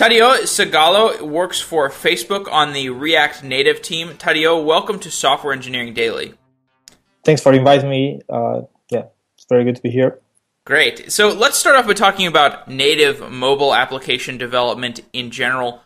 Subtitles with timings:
[0.00, 4.14] Tadeu Zagallo works for Facebook on the React Native team.
[4.14, 6.32] Tadeu, welcome to Software Engineering Daily.
[7.22, 8.22] Thanks for inviting me.
[8.26, 10.18] Uh, yeah, it's very good to be here.
[10.64, 11.12] Great.
[11.12, 15.82] So let's start off by talking about native mobile application development in general.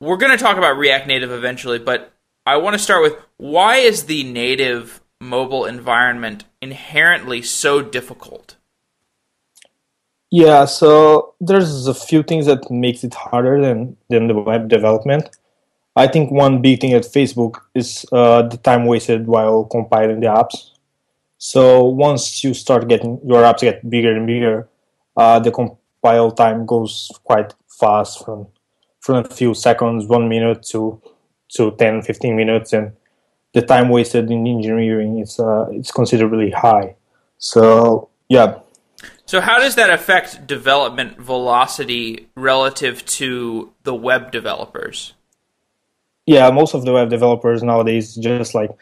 [0.00, 2.14] We're going to talk about React Native eventually, but
[2.46, 8.56] I want to start with why is the native mobile environment inherently so difficult?
[10.30, 15.28] Yeah, so there's a few things that makes it harder than, than the web development.
[15.96, 20.28] I think one big thing at Facebook is uh, the time wasted while compiling the
[20.28, 20.70] apps.
[21.38, 24.68] So once you start getting your apps get bigger and bigger,
[25.16, 28.46] uh, the compile time goes quite fast from
[29.00, 31.00] from a few seconds, one minute to
[31.56, 32.92] to 10, 15 minutes, and
[33.54, 36.94] the time wasted in engineering is uh, it's considerably high.
[37.38, 38.60] So yeah.
[39.30, 45.14] So how does that affect development velocity relative to the web developers?
[46.26, 48.72] Yeah, most of the web developers nowadays just like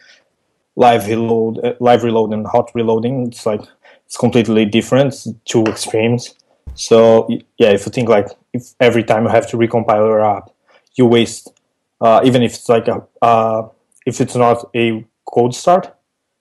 [0.75, 3.27] live reload, uh, live reload, and hot reloading.
[3.27, 3.61] It's like
[4.07, 6.33] it's completely different, it's two extremes.
[6.73, 10.49] So yeah, if you think like if every time you have to recompile your app,
[10.95, 11.53] you waste
[12.01, 13.67] uh, even if it's like a uh,
[14.07, 15.95] if it's not a cold start,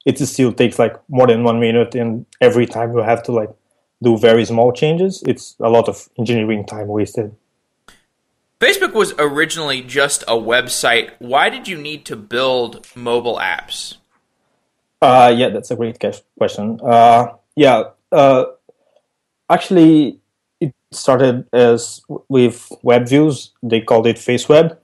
[0.06, 3.50] it still takes like more than one minute, and every time you have to like
[4.02, 7.34] do very small changes, it's a lot of engineering time wasted.
[8.60, 11.12] Facebook was originally just a website.
[11.20, 13.96] Why did you need to build mobile apps?
[15.00, 15.98] Uh, yeah, that's a great
[16.36, 16.80] question.
[16.82, 18.46] Uh, yeah, uh,
[19.48, 20.18] actually,
[20.60, 23.52] it started as with web views.
[23.62, 24.76] They called it FaceWeb,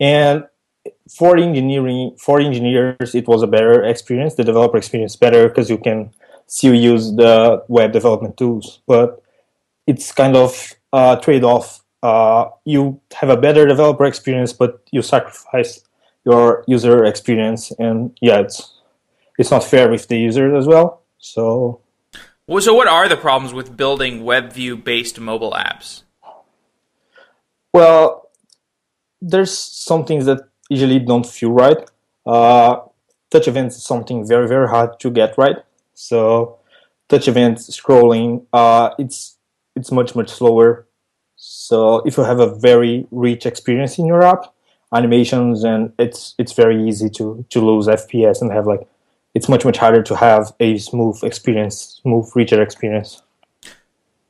[0.00, 0.44] and
[1.08, 4.34] for engineering, for engineers, it was a better experience.
[4.34, 6.10] The developer experience better because you can
[6.46, 8.80] still use the web development tools.
[8.86, 9.22] But
[9.86, 11.82] it's kind of a trade-off.
[12.02, 15.82] Uh, you have a better developer experience, but you sacrifice
[16.24, 18.74] your user experience, and yeah, it's
[19.38, 21.02] it's not fair with the users as well.
[21.18, 21.80] So,
[22.46, 26.02] well, so what are the problems with building WebView based mobile apps?
[27.72, 28.30] Well,
[29.20, 31.78] there's some things that usually don't feel right.
[32.24, 32.80] Uh,
[33.30, 35.56] touch events is something very very hard to get right.
[35.96, 36.58] So,
[37.08, 39.38] touch events scrolling, uh, it's
[39.74, 40.86] it's much much slower.
[41.36, 44.52] So, if you have a very rich experience in your app,
[44.94, 48.86] animations and it's it's very easy to to lose FPS and have like
[49.34, 53.22] it's much much harder to have a smooth experience, smooth richer experience.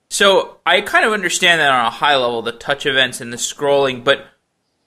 [0.08, 3.36] So I kind of understand that on a high level, the touch events and the
[3.36, 4.26] scrolling, but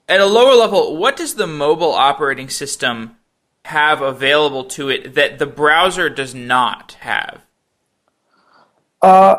[0.08, 3.16] at a lower level, what does the mobile operating system
[3.66, 7.42] have available to it that the browser does not have?
[9.02, 9.36] Uh,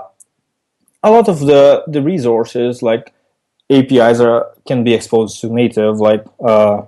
[1.03, 3.13] a lot of the, the resources like
[3.71, 6.83] APIs are can be exposed to native, like uh,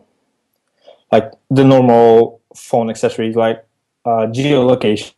[1.11, 3.66] like the normal phone accessories like
[4.05, 5.13] uh, geolocation,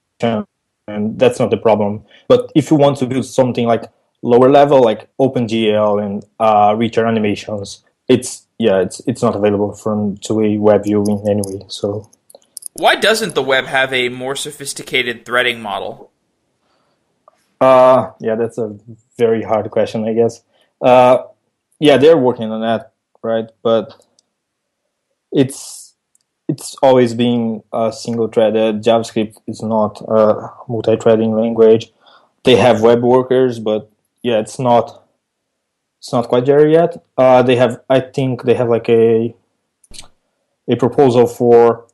[0.87, 2.03] and that's not the problem.
[2.27, 3.85] But if you want to build something like
[4.21, 10.17] lower level, like OpenGL and uh, richer animations, it's yeah, it's it's not available from
[10.17, 11.65] to a web view in any.
[11.67, 12.09] So,
[12.73, 16.11] why doesn't the web have a more sophisticated threading model?
[17.59, 18.77] Uh, yeah, that's a
[19.17, 20.41] very hard question, I guess.
[20.81, 21.23] Uh,
[21.79, 23.49] yeah, they're working on that, right?
[23.61, 24.05] But
[25.31, 25.93] it's
[26.47, 28.83] it's always been a single threaded.
[28.83, 31.91] JavaScript is not a multi-threading language.
[32.43, 33.89] They have web workers, but
[34.21, 35.04] yeah, it's not
[36.05, 37.03] it's not quite there yet.
[37.17, 39.35] Uh, they have, I think, they have like a
[40.67, 41.87] a proposal for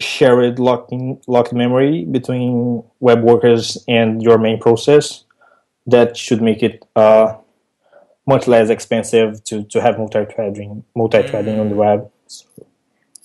[0.00, 0.90] shared locked
[1.26, 5.24] locked memory between web workers and your main process.
[5.84, 7.36] That should make it uh,
[8.26, 11.60] much less expensive to, to have multi-threading multi-threading mm.
[11.60, 12.10] on the web.
[12.28, 12.46] So,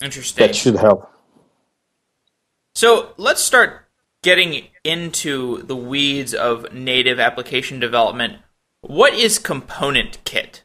[0.02, 0.46] Interesting.
[0.46, 1.10] That should help.
[2.74, 3.86] So let's start
[4.22, 8.42] getting into the weeds of native application development.
[8.80, 10.62] What is Component Kit?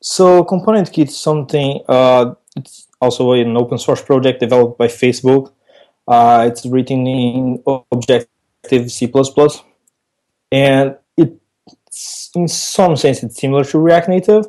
[0.00, 1.82] So Component Kit is something.
[1.86, 5.52] Uh, it's also an open source project developed by Facebook.
[6.06, 7.62] Uh, it's written in
[7.92, 9.12] Objective C++,
[10.50, 14.46] and it's in some sense it's similar to React Native.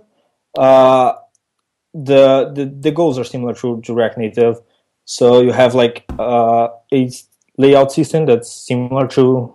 [0.57, 1.13] Uh,
[1.93, 4.59] the, the the goals are similar to, to React Native.
[5.03, 7.11] So you have like uh, a
[7.57, 9.53] layout system that's similar to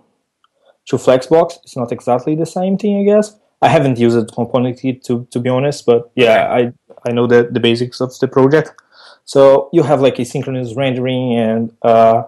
[0.87, 1.57] to Flexbox.
[1.63, 3.37] It's not exactly the same thing, I guess.
[3.61, 6.73] I haven't used it componently to to be honest, but yeah, I
[7.07, 8.73] I know the the basics of the project.
[9.23, 12.23] So you have like asynchronous rendering, and uh,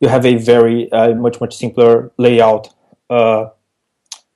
[0.00, 2.72] you have a very uh, much much simpler layout
[3.10, 3.50] uh,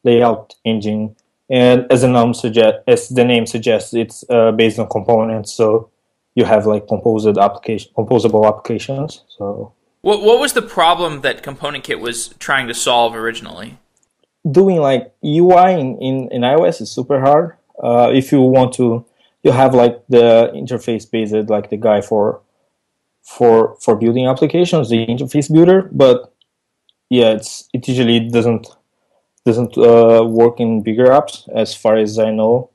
[0.03, 1.15] layout engine
[1.51, 5.53] and as the name suggest, as the name suggests, it's uh, based on components.
[5.53, 5.91] So
[6.37, 9.25] you have like composed application, composable applications.
[9.37, 13.79] So what what was the problem that Component Kit was trying to solve originally?
[14.51, 17.57] Doing like UI in, in, in iOS is super hard.
[17.83, 19.05] Uh, if you want to,
[19.43, 22.41] you have like the interface based, like the guy for
[23.23, 25.89] for for building applications, the interface builder.
[25.93, 26.33] But
[27.11, 28.69] yeah, it's it usually doesn't
[29.45, 32.71] doesn't uh, work in bigger apps as far as I know.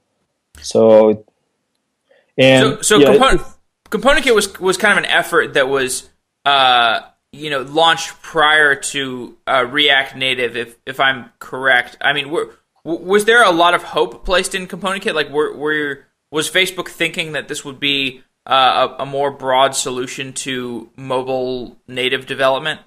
[0.62, 1.25] So,
[2.38, 3.42] and so, so yeah, component,
[3.89, 6.10] component kit was was kind of an effort that was
[6.45, 7.01] uh,
[7.36, 11.98] you know launched prior to uh, React Native, if if I'm correct.
[12.02, 12.52] I mean, were,
[12.84, 15.16] was there a lot of hope placed in component kit?
[15.16, 19.76] Like, were, were was Facebook thinking that this would be uh, a, a more broad
[19.76, 22.80] solution to mobile native development?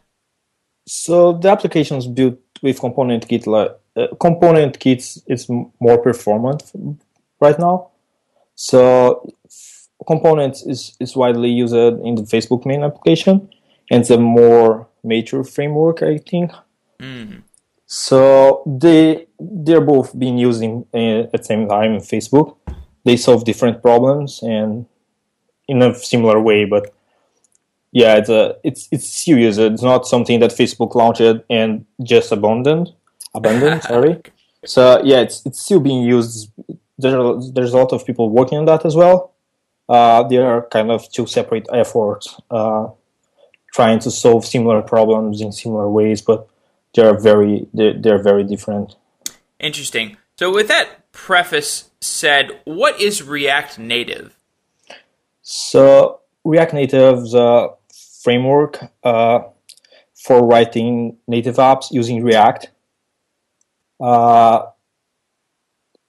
[0.87, 6.63] So the applications built with component kit like uh, component kits is more performant
[7.41, 7.89] right now
[8.55, 9.29] so
[10.07, 13.49] components is, is widely used in the facebook main application
[13.91, 16.53] and the more mature framework i think
[17.01, 17.43] mm.
[17.87, 22.57] so they they're both being used in, uh, at the same time in facebook
[23.05, 24.87] they solve different problems and
[25.69, 26.93] in a similar way but
[27.93, 29.59] yeah, it's a it's it's serious.
[29.59, 32.93] It's not something that Facebook launched and just abandoned.
[33.35, 34.21] Abandoned, sorry.
[34.65, 36.51] So yeah, it's it's still being used.
[36.99, 39.35] There there's a lot of people working on that as well.
[39.89, 42.89] Uh, they are kind of two separate efforts, uh,
[43.73, 46.49] trying to solve similar problems in similar ways, but
[46.95, 48.97] they are very they're, they're very different.
[49.61, 50.17] Interesting.
[50.39, 54.37] So with that preface said, what is React Native?
[55.43, 57.71] So React Native is a
[58.23, 59.41] framework uh,
[60.15, 62.71] for writing native apps using React.
[64.01, 64.67] Uh,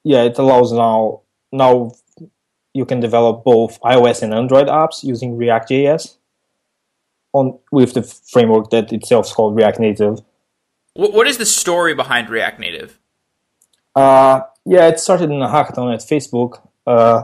[0.04, 1.22] yeah, it allows now
[1.52, 1.92] now
[2.74, 6.19] you can develop both iOS and Android apps using React.js
[7.34, 10.20] on with the framework that itself is called React Native.
[10.94, 13.00] What is the story behind React Native?
[13.96, 16.62] Uh, yeah, it started in a hackathon at Facebook.
[16.86, 17.24] Uh,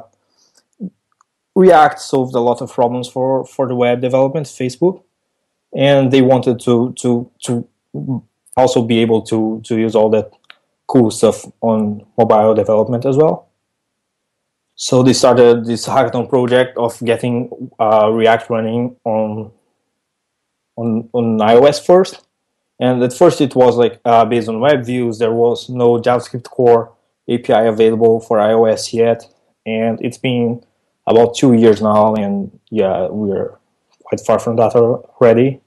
[1.55, 5.03] React solved a lot of problems for, for the web development, Facebook,
[5.75, 7.67] and they wanted to to to
[8.57, 10.31] also be able to to use all that
[10.87, 13.49] cool stuff on mobile development as well.
[14.75, 19.51] So they started this hackathon project of getting uh, React running on
[20.75, 22.25] on on iOS first,
[22.79, 25.19] and at first it was like uh, based on web views.
[25.19, 26.91] There was no JavaScript core
[27.29, 29.27] API available for iOS yet,
[29.65, 30.63] and it's been
[31.07, 33.57] about two years now, and yeah, we're
[34.03, 35.61] quite far from that already.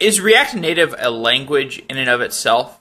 [0.00, 2.80] Is React Native a language in and of itself?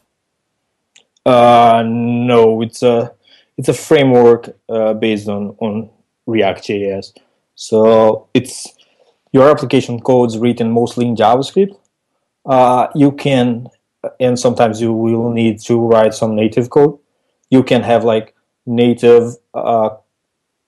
[1.26, 3.14] Uh, no, it's a
[3.58, 5.90] it's a framework uh, based on on
[6.26, 7.14] React.js.
[7.56, 8.77] So it's
[9.32, 11.78] your application codes written mostly in JavaScript.
[12.46, 13.68] Uh, you can,
[14.20, 16.98] and sometimes you will need to write some native code.
[17.50, 18.36] You can have like
[18.66, 19.90] native uh,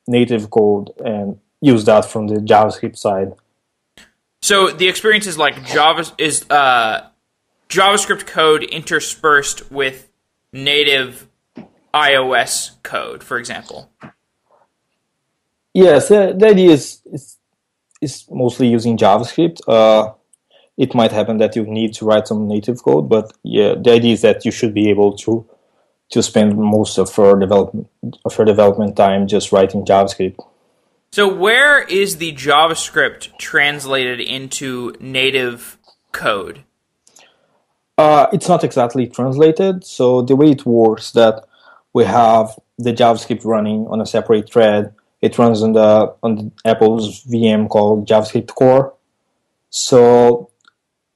[0.08, 3.34] native code and use that from the JavaScript side.
[4.42, 7.08] So the experience is like Java is uh,
[7.70, 10.10] JavaScript code interspersed with
[10.52, 11.28] native
[11.94, 13.92] iOS code, for example.
[15.74, 17.38] Yes, the idea is,
[18.02, 19.60] is, mostly using JavaScript.
[19.68, 20.14] Uh,
[20.78, 24.14] it might happen that you need to write some native code, but yeah, the idea
[24.14, 25.46] is that you should be able to
[26.12, 27.88] to spend most of her development
[28.26, 30.38] of her development time just writing JavaScript.
[31.12, 35.78] So where is the JavaScript translated into native
[36.12, 36.64] code?
[37.98, 39.84] Uh, it's not exactly translated.
[39.84, 41.46] So the way it works that
[41.94, 44.94] we have the JavaScript running on a separate thread.
[45.22, 48.94] It runs on the on Apple's VM called JavaScript Core.
[49.70, 50.50] So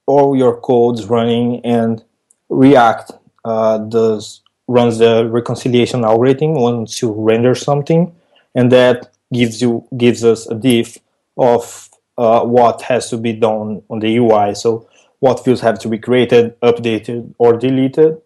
[0.05, 2.03] all your code's running and
[2.49, 3.11] React
[3.45, 8.13] uh, does runs the reconciliation algorithm once you render something,
[8.55, 10.97] and that gives you gives us a diff
[11.37, 14.55] of uh, what has to be done on the UI.
[14.55, 14.87] So
[15.19, 18.21] what fields have to be created, updated, or deleted,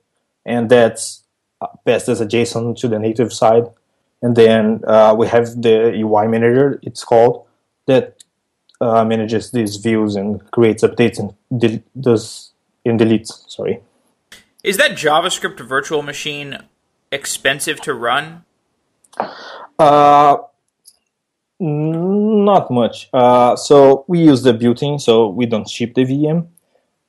[0.46, 1.24] and that's
[1.86, 3.66] passed as a JSON to the native side.
[4.22, 6.80] And then uh, we have the UI manager.
[6.84, 7.46] It's called
[7.86, 8.24] that
[8.82, 12.52] uh, manages these views and creates updates and del- does
[12.86, 13.50] and deletes.
[13.50, 13.82] Sorry.
[14.64, 16.60] Is that JavaScript virtual machine
[17.12, 18.44] expensive to run?
[19.80, 20.38] Uh,
[21.60, 23.10] not much.
[23.14, 26.48] Uh, so we use the built-in, so we don't ship the VM.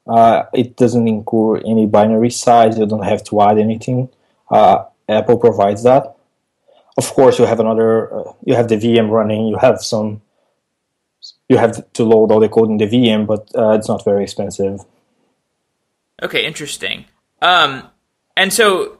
[0.06, 2.78] Uh, it doesn't incur any binary size.
[2.78, 4.08] You don't have to add anything.
[4.50, 6.16] Uh, Apple provides that.
[6.98, 8.12] Of course, you have another.
[8.12, 9.46] Uh, you have the VM running.
[9.46, 10.20] You have some.
[11.48, 14.24] You have to load all the code in the VM, but uh, it's not very
[14.24, 14.80] expensive.
[16.20, 17.04] Okay, interesting.
[17.40, 17.88] Um,
[18.36, 18.98] and so,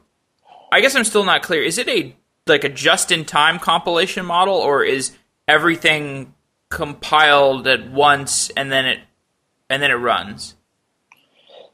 [0.71, 1.61] I guess I'm still not clear.
[1.61, 2.15] Is it a
[2.47, 5.11] like a just-in-time compilation model, or is
[5.45, 6.33] everything
[6.69, 8.99] compiled at once and then it
[9.69, 10.55] and then it runs?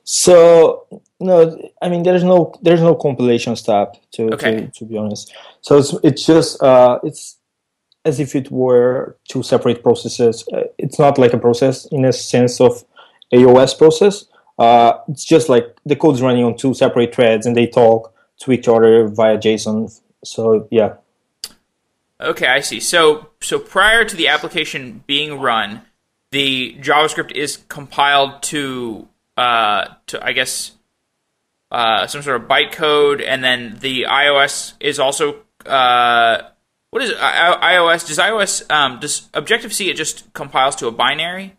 [0.03, 4.61] So no, I mean there's no there's no compilation step to okay.
[4.61, 5.33] to, to be honest.
[5.61, 7.37] So it's it's just uh, it's
[8.03, 10.45] as if it were two separate processes.
[10.53, 12.83] Uh, it's not like a process in a sense of
[13.33, 14.25] AOS process.
[14.59, 18.51] Uh, it's just like the code's running on two separate threads and they talk to
[18.51, 19.99] each other via JSON.
[20.23, 20.95] So yeah.
[22.21, 22.79] Okay, I see.
[22.79, 25.81] So so prior to the application being run,
[26.31, 29.07] the JavaScript is compiled to
[29.37, 30.74] uh, to I guess
[31.71, 36.41] uh, some sort of bytecode, and then the iOS is also uh,
[36.95, 37.17] what is it?
[37.19, 38.07] I- iOS?
[38.07, 41.57] Does iOS um, does Objective C it just compiles to a binary,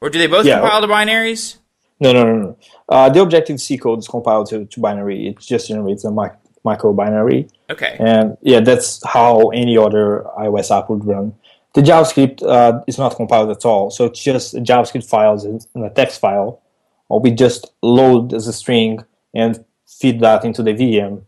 [0.00, 0.60] or do they both yeah.
[0.60, 1.58] compile to binaries?
[2.00, 2.58] No, no, no, no.
[2.88, 5.28] Uh, the Objective C code is compiled to, to binary.
[5.28, 7.48] It just generates a mic- micro binary.
[7.70, 7.96] Okay.
[7.98, 11.34] And yeah, that's how any other iOS app would run.
[11.74, 15.90] The JavaScript uh, is not compiled at all, so it's just JavaScript files in a
[15.90, 16.62] text file,
[17.08, 19.04] or we just load as a string
[19.36, 21.22] and feed that into the VM.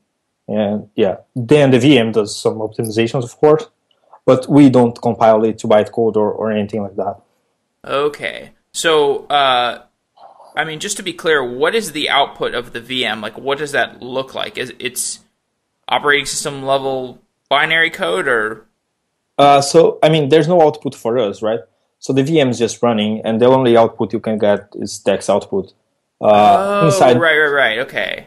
[0.49, 3.67] And yeah, then the VM does some optimizations, of course,
[4.25, 7.21] but we don't compile it to bytecode or, or anything like that.
[7.85, 8.51] Okay.
[8.73, 9.83] So, uh,
[10.57, 13.23] I mean, just to be clear, what is the output of the VM?
[13.23, 14.59] Like, what does that look like?
[14.59, 15.21] Is it's
[15.87, 18.67] operating system level binary code or?
[19.37, 21.61] Uh, so, I mean, there's no output for us, right?
[22.01, 25.29] So the VM is just running, and the only output you can get is text
[25.29, 25.73] output.
[26.21, 27.79] Uh, oh, inside, right, right, right.
[27.81, 28.27] Okay.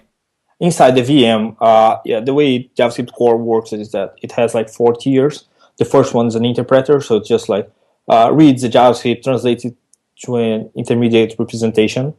[0.60, 4.70] Inside the VM, uh, yeah, the way JavaScript core works is that it has like
[4.70, 5.46] four tiers.
[5.78, 7.70] The first one is an interpreter, so it's just like
[8.08, 9.76] uh, reads the JavaScript, translates it
[10.24, 12.14] to an intermediate representation,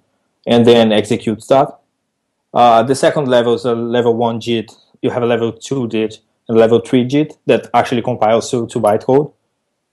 [0.46, 1.78] and then executes that.
[2.52, 4.72] Uh, the second level is a level one JIT.
[5.00, 8.80] You have a level two JIT and level three JIT that actually compiles to, to
[8.80, 9.32] bytecode.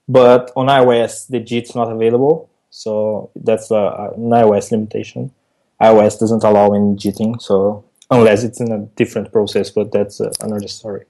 [0.08, 5.32] But on iOS, the JIT's not available, so that's a, an iOS limitation
[5.80, 10.32] iOS doesn't allow any jitting, so unless it's in a different process, but that's uh,
[10.40, 11.04] another story.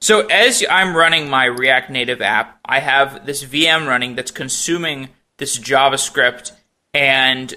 [0.00, 5.08] So as I'm running my React Native app, I have this VM running that's consuming
[5.38, 6.52] this JavaScript
[6.92, 7.54] and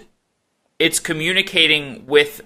[0.79, 2.41] it's communicating with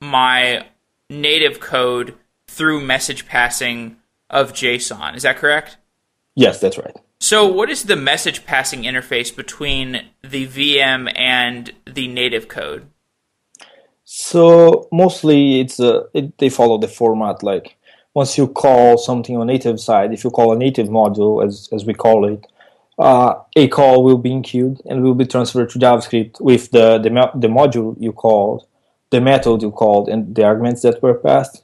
[0.00, 0.66] my
[1.08, 2.14] native code
[2.46, 3.96] through message passing
[4.28, 5.16] of JSON.
[5.16, 5.76] Is that correct?
[6.34, 6.96] Yes, that's right.
[7.18, 12.88] So, what is the message passing interface between the VM and the native code?
[14.28, 17.76] So mostly it's uh, it, they follow the format like
[18.12, 21.84] once you call something on native side, if you call a native module as as
[21.84, 22.44] we call it,
[22.98, 27.10] uh, a call will be queued and will be transferred to JavaScript with the, the
[27.36, 28.66] the module you called,
[29.10, 31.62] the method you called, and the arguments that were passed,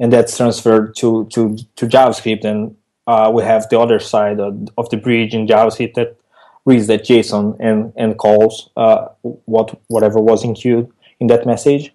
[0.00, 2.44] and that's transferred to to to JavaScript.
[2.44, 2.74] And
[3.06, 6.16] uh, we have the other side of, of, the bridge in JavaScript that
[6.64, 9.06] reads that JSON and and calls uh,
[9.54, 10.90] what whatever was in queued
[11.20, 11.92] in that message.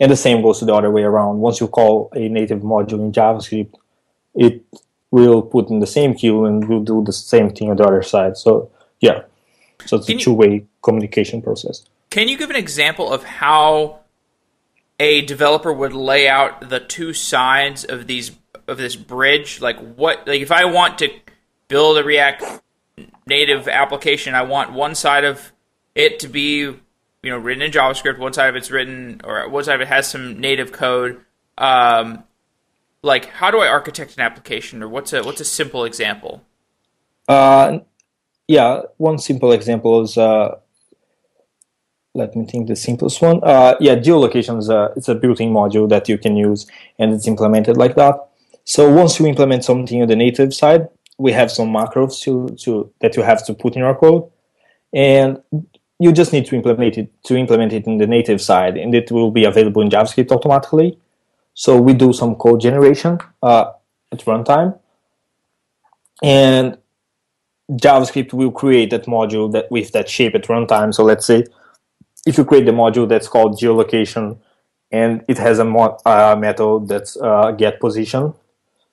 [0.00, 1.38] And the same goes to the other way around.
[1.38, 3.74] Once you call a native module in JavaScript,
[4.34, 4.64] it
[5.10, 8.02] will put in the same queue and will do the same thing on the other
[8.02, 8.36] side.
[8.36, 9.22] So yeah,
[9.86, 11.84] so it's can a two-way communication process.
[12.10, 14.00] Can you give an example of how
[15.00, 18.32] a developer would lay out the two sides of these
[18.66, 19.60] of this bridge?
[19.60, 20.26] Like what?
[20.26, 21.10] Like if I want to
[21.68, 22.44] build a React
[23.26, 25.52] native application, I want one side of
[25.94, 26.74] it to be
[27.22, 28.18] you know written in JavaScript.
[28.18, 31.20] One side of it's written, or one side of it has some native code.
[31.56, 32.24] Um,
[33.02, 36.42] like, how do I architect an application, or what's a what's a simple example?
[37.26, 37.80] Uh,
[38.46, 40.16] yeah, one simple example is.
[40.16, 40.58] Uh,
[42.14, 43.40] let me think the simplest one.
[43.44, 46.66] Uh, yeah, geolocation is a it's a built-in module that you can use,
[46.98, 48.14] and it's implemented like that.
[48.64, 52.92] So once you implement something on the native side, we have some macros to, to
[53.00, 54.30] that you have to put in your code,
[54.92, 55.40] and
[55.98, 59.10] you just need to implement it to implement it in the native side, and it
[59.10, 60.98] will be available in JavaScript automatically.
[61.54, 63.72] So we do some code generation uh,
[64.12, 64.78] at runtime,
[66.22, 66.78] and
[67.72, 70.94] JavaScript will create that module that with that shape at runtime.
[70.94, 71.44] So let's say
[72.26, 74.38] if you create the module that's called geolocation,
[74.90, 78.34] and it has a uh, method that's uh, get position.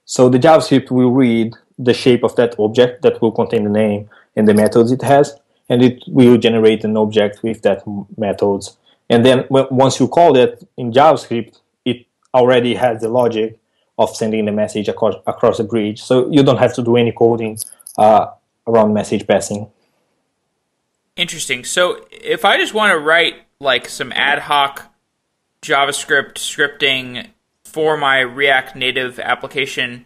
[0.05, 4.09] So the JavaScript will read the shape of that object that will contain the name
[4.35, 5.35] and the methods it has,
[5.69, 7.83] and it will generate an object with that
[8.17, 8.77] methods.
[9.09, 13.57] And then once you call that in JavaScript, it already has the logic
[13.97, 16.01] of sending the message across, across the bridge.
[16.01, 17.57] So you don't have to do any coding
[17.97, 18.27] uh,
[18.67, 19.69] around message passing.
[21.15, 21.63] Interesting.
[21.63, 24.93] So if I just want to write like some ad hoc
[25.61, 27.27] JavaScript scripting
[27.63, 30.05] for my React Native application,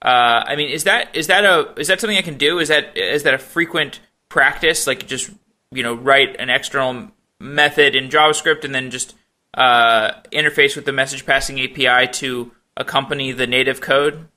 [0.00, 2.58] uh, I mean, is that is that a is that something I can do?
[2.58, 4.00] Is that is that a frequent
[4.36, 4.86] practice?
[4.86, 5.30] Like just
[5.72, 9.14] you know write an external method in JavaScript and then just
[9.54, 14.28] uh, interface with the message passing API to accompany the native code?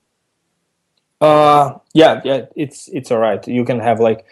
[1.20, 3.46] Uh, yeah, yeah, it's it's all right.
[3.46, 4.24] You can have like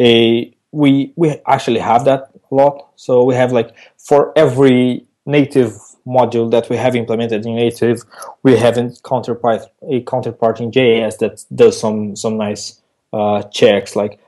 [0.00, 2.88] a we we actually have that a lot.
[2.96, 5.72] So we have like for every native
[6.06, 8.02] module that we have implemented in native,
[8.42, 12.80] we have a counterpart a counterpart in JS that does some some nice
[13.12, 13.94] uh, checks.
[13.94, 14.18] Like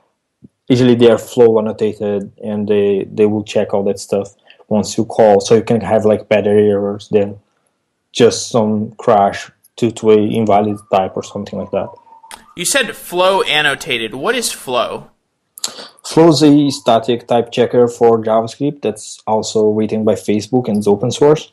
[0.67, 4.35] usually they are flow annotated and they they will check all that stuff
[4.69, 7.39] once you call, so you can have like better errors than
[8.11, 11.89] just some crash due to a invalid type or something like that.
[12.55, 14.13] You said flow annotated.
[14.13, 15.09] What is flow?
[16.03, 20.87] Flow is a static type checker for JavaScript that's also written by Facebook and it's
[20.87, 21.51] open source.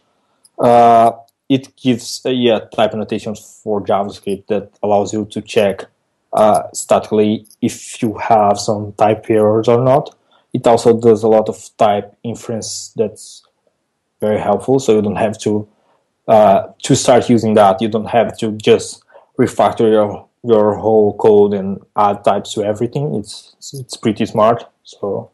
[0.58, 1.12] Uh,
[1.48, 5.86] it gives uh, yeah type annotations for JavaScript that allows you to check
[6.32, 10.14] uh, statically if you have some type errors or not.
[10.52, 13.42] It also does a lot of type inference that's
[14.20, 15.68] very helpful, so you don't have to
[16.28, 17.80] uh, to start using that.
[17.80, 19.02] You don't have to just
[19.38, 23.14] refactor your your whole code and add types to everything.
[23.14, 24.64] It's it's pretty smart.
[24.82, 25.30] So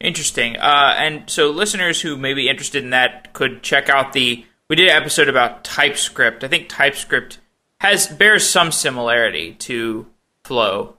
[0.00, 0.56] interesting.
[0.56, 4.76] Uh, and so listeners who may be interested in that could check out the we
[4.76, 6.44] did an episode about TypeScript.
[6.44, 7.38] I think TypeScript
[7.80, 10.06] has bears some similarity to
[10.50, 10.96] Flow.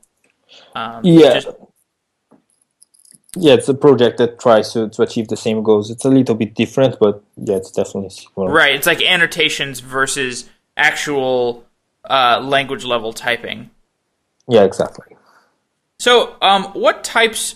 [0.73, 1.33] Um, yeah.
[1.33, 1.49] Just,
[3.35, 5.91] yeah, it's a project that tries to, to achieve the same goals.
[5.91, 8.49] It's a little bit different, but yeah, it's definitely similar.
[8.49, 8.73] Right.
[8.73, 11.65] It's like annotations versus actual
[12.09, 13.71] uh, language level typing.
[14.47, 15.17] Yeah, exactly.
[15.99, 17.55] So, um, what types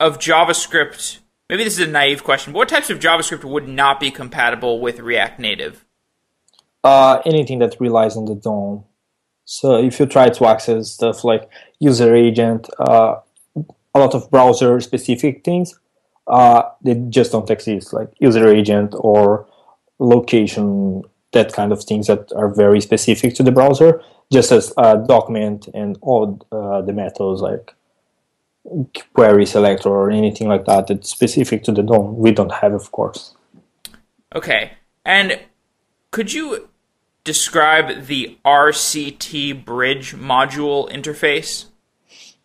[0.00, 1.18] of JavaScript?
[1.48, 2.52] Maybe this is a naive question.
[2.52, 5.84] But what types of JavaScript would not be compatible with React Native?
[6.82, 8.82] Uh, anything that relies on the DOM.
[9.46, 13.20] So, if you try to access stuff like user agent, uh,
[13.94, 15.78] a lot of browser specific things,
[16.26, 19.46] uh, they just don't exist, like user agent or
[19.98, 24.96] location that kind of things that are very specific to the browser, just as a
[25.06, 27.72] document and all uh, the methods like
[29.14, 32.16] query selector or anything like that that's specific to the DOM.
[32.16, 33.36] We don't have, of course.
[34.34, 34.72] Okay.
[35.04, 35.38] And
[36.10, 36.68] could you
[37.26, 41.66] describe the RCT bridge module interface?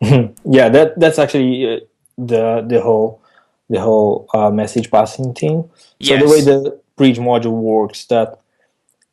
[0.44, 1.80] yeah, that that's actually uh,
[2.18, 3.22] the the whole
[3.70, 5.70] the whole uh, message passing thing.
[6.02, 8.40] So the way the bridge module works that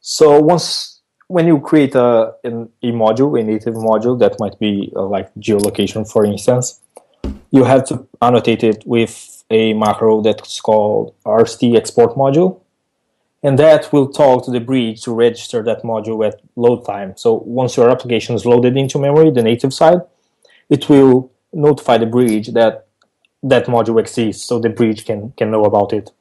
[0.02, 4.92] so once when you create a, an, a module, a native module that might be
[4.96, 6.82] uh, like geolocation, for instance,
[7.52, 12.60] you have to annotate it with a macro that's called RCT export module.
[13.42, 17.16] And that will talk to the bridge to register that module at load time.
[17.16, 20.02] So once your application is loaded into memory, the native side,
[20.70, 22.88] it will notify the bridge that
[23.42, 26.12] that module exists so the bridge can, can know about it.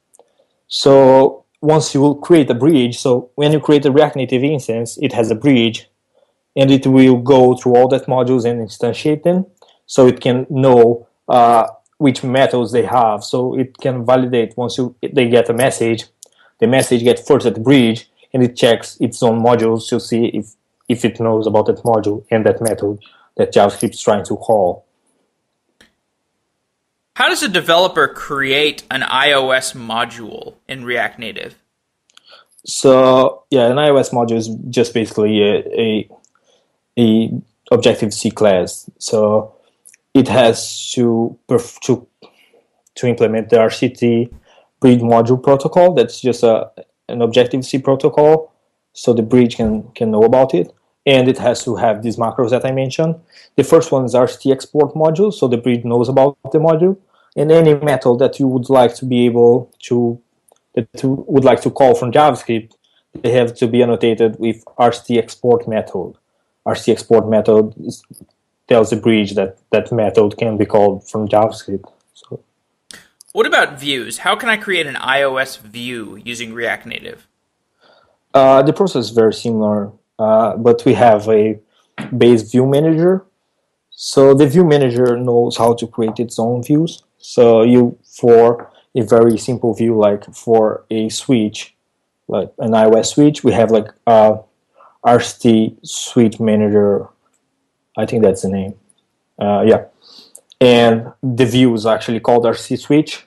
[0.68, 4.96] So once you will create a bridge, so when you create a React Native instance,
[5.02, 5.88] it has a bridge
[6.54, 9.46] and it will go through all that modules and instantiate them
[9.86, 11.66] so it can know uh,
[11.98, 13.24] which methods they have.
[13.24, 16.04] So it can validate once you they get a message,
[16.60, 20.26] the message gets first at the bridge and it checks its own modules to see
[20.26, 20.54] if,
[20.88, 22.98] if it knows about that module and that method
[23.36, 24.84] that JavaScript is trying to call.
[27.16, 31.56] How does a developer create an iOS module in React Native?
[32.64, 36.10] So yeah, an iOS module is just basically a, a,
[36.98, 38.88] a Objective C class.
[38.98, 39.54] So
[40.14, 41.38] it has to
[41.82, 42.06] to
[42.94, 44.32] to implement the RCT
[44.80, 45.94] bridge module protocol.
[45.94, 46.70] That's just a
[47.10, 48.52] an Objective C protocol,
[48.92, 50.72] so the bridge can can know about it.
[51.06, 53.14] And it has to have these macros that I mentioned.
[53.56, 56.98] The first one is RCT export module, so the bridge knows about the module
[57.38, 60.20] and any method that you would like to be able to
[60.74, 62.72] that you would like to call from JavaScript,
[63.14, 66.14] they have to be annotated with RCT export method.
[66.66, 68.02] RCT export method is,
[68.68, 71.90] tells the bridge that that method can be called from JavaScript.
[72.14, 72.40] So.
[73.32, 74.18] What about views?
[74.18, 77.26] How can I create an iOS view using React Native?
[78.32, 81.60] Uh, the process is very similar, uh, but we have a
[82.16, 83.26] base view manager.
[83.90, 87.02] So the view manager knows how to create its own views.
[87.18, 91.74] So you for a very simple view like for a switch,
[92.28, 94.38] like an iOS switch, we have like a
[95.04, 97.08] RCT Switch Manager.
[97.96, 98.74] I think that's the name.
[99.38, 99.84] Uh, yeah,
[100.60, 103.26] and the view is actually called RC Switch.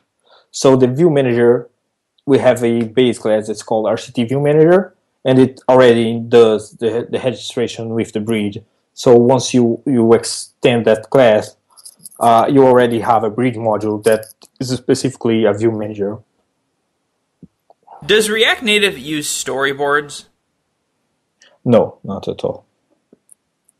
[0.52, 1.70] So the View Manager,
[2.26, 7.08] we have a base class that's called RCT View Manager, and it already does the,
[7.10, 8.60] the registration with the bridge.
[8.94, 11.56] So once you you extend that class,
[12.20, 14.26] uh, you already have a bridge module that
[14.60, 16.20] is specifically a view manager.
[18.06, 20.26] Does React Native use storyboards?
[21.63, 22.65] No, not at all.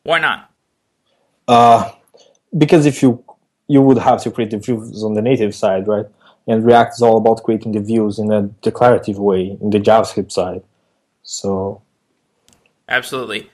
[0.04, 0.52] Why not?
[1.48, 1.92] Uh,
[2.56, 3.24] because if you
[3.72, 6.06] you would have to create the views on the native side, right?
[6.46, 10.32] And React is all about creating the views in a declarative way in the JavaScript
[10.32, 10.64] side.
[11.24, 11.82] So,
[12.90, 13.50] absolutely.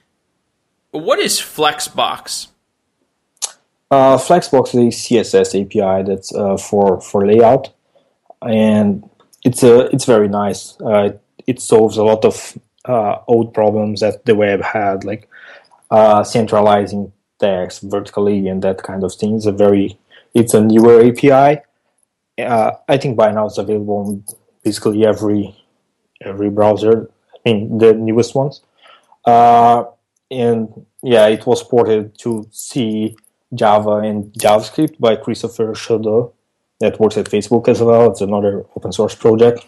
[0.91, 2.47] What is Flexbox?
[3.91, 7.73] Uh, Flexbox is a CSS API that's uh, for for layout,
[8.41, 9.07] and
[9.45, 10.79] it's a it's very nice.
[10.81, 11.11] Uh,
[11.45, 15.29] it solves a lot of uh, old problems that the web had, like
[15.91, 19.35] uh, centralizing text vertically and that kind of thing.
[19.35, 19.97] It's a very
[20.37, 21.61] it's a newer API.
[22.37, 24.23] Uh, I think by now it's available on
[24.63, 25.55] basically every
[26.21, 27.09] every browser.
[27.33, 28.61] I mean the newest ones,
[29.25, 29.85] Uh,
[30.29, 33.15] and yeah, it was ported to C
[33.53, 36.33] Java and JavaScript by Christopher Chedeau
[36.79, 38.11] that works at Facebook as well.
[38.11, 39.65] It's another open source project.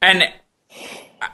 [0.00, 0.24] And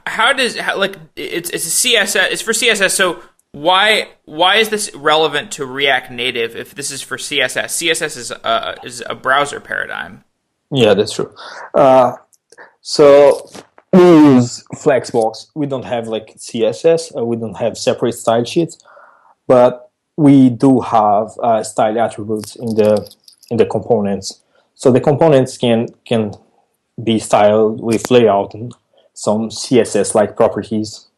[0.06, 4.68] how does how, like it's it's a CSS it's for CSS so why why is
[4.68, 7.64] this relevant to React Native if this is for CSS?
[7.64, 10.24] CSS is a, is a browser paradigm.
[10.70, 11.34] Yeah, that's true.
[11.74, 12.16] Uh,
[12.80, 13.50] so
[13.92, 15.48] we use Flexbox.
[15.54, 17.16] We don't have like CSS.
[17.16, 18.78] Uh, we don't have separate style sheets,
[19.48, 23.12] but we do have uh, style attributes in the
[23.50, 24.40] in the components.
[24.74, 26.34] So the components can can
[27.02, 28.72] be styled with layout and
[29.12, 31.08] some CSS like properties,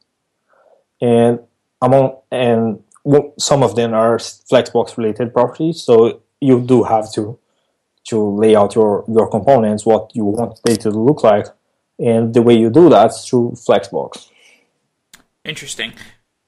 [1.01, 1.40] and
[1.83, 2.83] among and
[3.38, 5.83] some of them are Flexbox related properties.
[5.83, 7.38] So you do have to
[8.05, 11.47] to lay out your your components what you want it to look like,
[11.99, 14.29] and the way you do that is through Flexbox.
[15.45, 15.92] Interesting.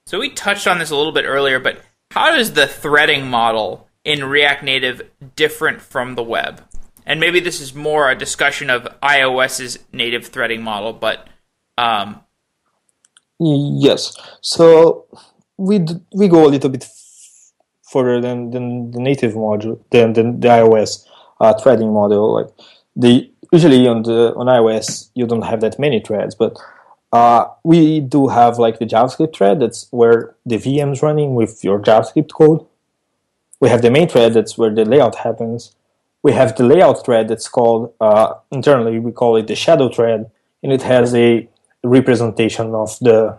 [0.07, 3.89] So we touched on this a little bit earlier, but how is the threading model
[4.05, 6.63] in React Native different from the web?
[7.07, 11.29] And maybe this is more a discussion of iOS's native threading model, but
[11.77, 12.21] um,
[13.39, 14.17] yes.
[14.41, 15.07] So
[15.57, 20.13] we d- we go a little bit f- further than, than the native module than,
[20.13, 21.07] than the iOS
[21.41, 22.35] uh, threading model.
[22.35, 22.49] Like
[22.97, 26.57] the usually on the on iOS you don't have that many threads, but
[27.13, 31.63] uh, we do have like the JavaScript thread that's where the VM is running with
[31.63, 32.65] your JavaScript code.
[33.61, 35.75] We have the main thread that's where the layout happens.
[36.23, 40.31] We have the layout thread that's called uh, internally we call it the shadow thread,
[40.63, 41.49] and it has a
[41.85, 43.39] representation of the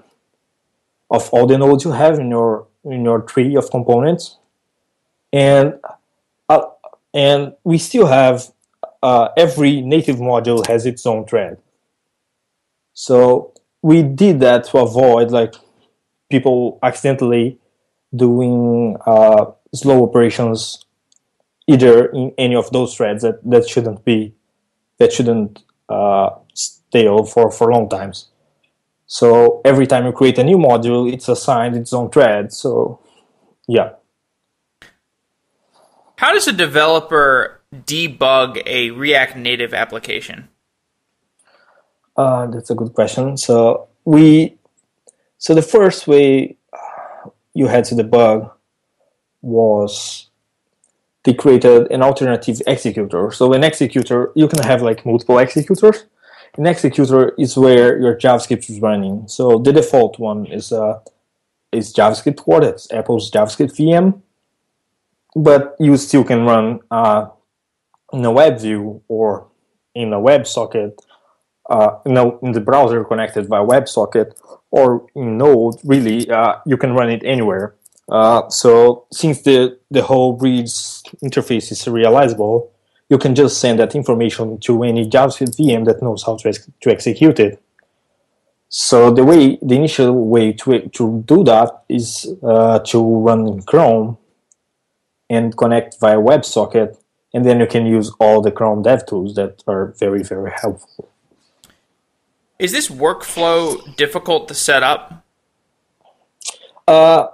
[1.11, 4.37] of all the nodes you have in your in your tree of components,
[5.33, 5.79] and
[6.49, 6.65] uh,
[7.13, 8.51] and we still have
[9.01, 11.57] uh, every native module has its own thread.
[12.93, 15.55] So we did that to avoid like
[16.29, 17.59] people accidentally
[18.15, 20.85] doing uh, slow operations
[21.67, 24.33] either in any of those threads that, that shouldn't be
[24.97, 28.29] that shouldn't uh, stay for for long times.
[29.07, 32.51] So every time you create a new module, it's assigned its own thread.
[32.51, 32.99] So
[33.67, 33.91] yeah.
[36.17, 40.47] How does a developer debug a React Native application?
[42.15, 43.35] Uh, that's a good question.
[43.37, 44.57] So we,
[45.37, 46.57] so the first way
[47.53, 48.51] you had to debug
[49.41, 50.29] was
[51.23, 53.31] they created an alternative executor.
[53.31, 56.05] So an executor, you can have like multiple executors.
[56.57, 59.27] An executor is where your JavaScript is running.
[59.27, 60.99] So the default one is uh,
[61.71, 62.75] is JavaScript core.
[62.91, 64.21] Apple's JavaScript VM.
[65.35, 67.27] But you still can run uh,
[68.13, 69.47] in a web view or
[69.93, 70.97] in a WebSocket
[71.69, 74.33] uh, in, in the browser connected by WebSocket
[74.71, 77.75] or in Node, really, uh, you can run it anywhere.
[78.09, 80.69] Uh, so since the, the whole bridge
[81.23, 82.69] interface is serializable,
[83.09, 86.69] you can just send that information to any JavaScript VM that knows how to, ex-
[86.81, 87.61] to execute it.
[88.69, 93.61] So the way, the initial way to, to do that is uh, to run in
[93.61, 94.17] Chrome
[95.29, 96.97] and connect via WebSocket,
[97.33, 101.09] and then you can use all the Chrome dev tools that are very, very helpful.
[102.57, 105.25] Is this workflow difficult to set up?
[106.87, 107.27] Uh,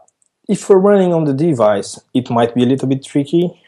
[0.47, 3.61] if we're running on the device, it might be a little bit tricky.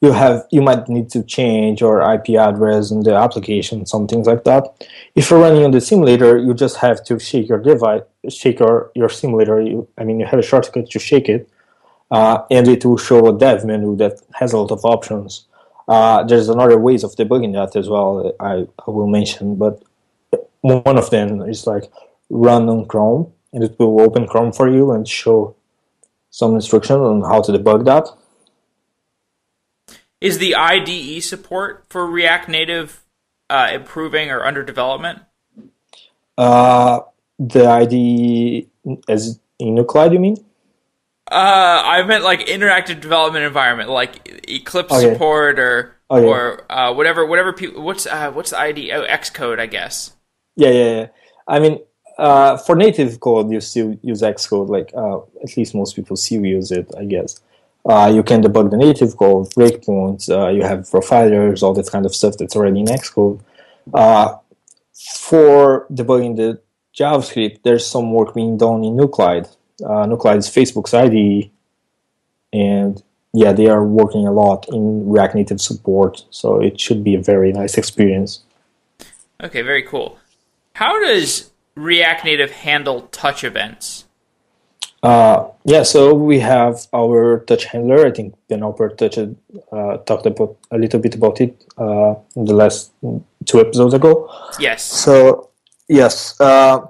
[0.00, 4.26] You have you might need to change your IP address in the application, some things
[4.26, 4.62] like that.
[5.14, 8.90] If you're running on the simulator, you just have to shake your device, shake your,
[8.94, 9.60] your simulator.
[9.60, 11.48] You, I mean, you have a shortcut to shake it,
[12.10, 15.46] uh, and it will show a dev menu that has a lot of options.
[15.86, 18.34] Uh, there's another ways of debugging that as well.
[18.40, 19.82] I, I will mention, but
[20.60, 21.84] one of them is like
[22.30, 25.54] run on Chrome, and it will open Chrome for you and show
[26.30, 28.08] some instruction on how to debug that.
[30.24, 33.04] Is the IDE support for React Native
[33.50, 35.20] uh, improving or under development?
[36.38, 37.00] Uh,
[37.38, 38.68] the IDE
[39.06, 40.36] as in Nuclide, you mean?
[41.30, 45.12] Uh, I meant like interactive development environment, like Eclipse Okay.
[45.12, 46.26] support or Okay.
[46.26, 47.82] or uh, whatever whatever people.
[47.82, 48.90] What's uh, what's the IDE?
[48.92, 50.12] Oh, Xcode, I guess.
[50.56, 51.06] Yeah, yeah, yeah.
[51.46, 51.80] I mean,
[52.16, 54.70] uh, for native code, you still use Xcode.
[54.70, 57.40] Like uh, at least most people still use it, I guess.
[57.86, 60.30] Uh, you can debug the native code, breakpoints.
[60.30, 63.40] Uh, you have profilers, all that kind of stuff that's already in Xcode.
[63.92, 64.36] Uh,
[65.18, 66.60] for debugging the
[66.96, 69.54] JavaScript, there's some work being done in Nuclide.
[69.84, 71.50] Uh, Nuclide is Facebook's IDE,
[72.52, 73.02] and
[73.34, 76.24] yeah, they are working a lot in React Native support.
[76.30, 78.44] So it should be a very nice experience.
[79.42, 80.18] Okay, very cool.
[80.74, 84.03] How does React Native handle touch events?
[85.04, 88.06] Uh, yeah, so we have our touch handler.
[88.06, 88.60] I think Ben
[88.96, 89.18] touched,
[89.70, 92.90] uh, talked about a little bit about it uh, in the last
[93.44, 94.30] two episodes ago.
[94.58, 94.82] Yes.
[94.82, 95.50] So
[95.88, 96.86] yes, uh,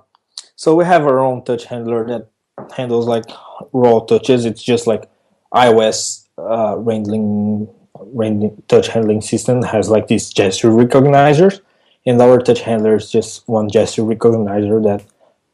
[0.55, 2.29] so we have our own touch handler that
[2.77, 3.25] handles like
[3.73, 4.45] raw touches.
[4.45, 5.11] It's just like
[5.53, 11.63] iOS uh, rendering, rendering touch handling system has like these gesture recognizers,
[12.07, 15.05] and our touch handler is just one gesture recognizer that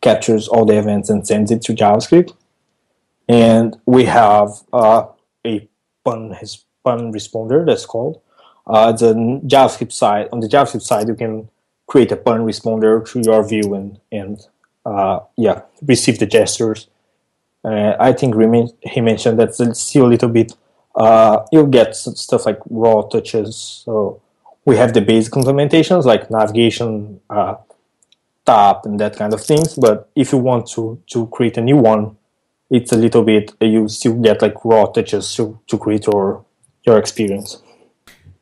[0.03, 2.35] captures all the events and sends it to JavaScript.
[3.31, 5.07] And we have uh,
[5.47, 5.69] a
[6.05, 8.21] pun his PanResponder that's called.
[8.67, 9.15] Uh, the
[9.47, 11.49] JavaScript side on the JavaScript side, you can
[11.87, 14.41] create a PanResponder through your view and and
[14.85, 16.89] uh, yeah, receive the gestures.
[17.63, 18.35] Uh, I think
[18.83, 20.53] he mentioned that still a little bit.
[20.97, 23.83] Uh, you'll get stuff like raw touches.
[23.85, 24.21] So
[24.65, 27.57] we have the basic implementations like navigation, uh,
[28.45, 29.75] tap, and that kind of things.
[29.75, 32.17] But if you want to to create a new one,
[32.71, 33.53] it's a little bit.
[33.61, 36.45] You still get like raw touches to to create your
[36.85, 37.63] your experience.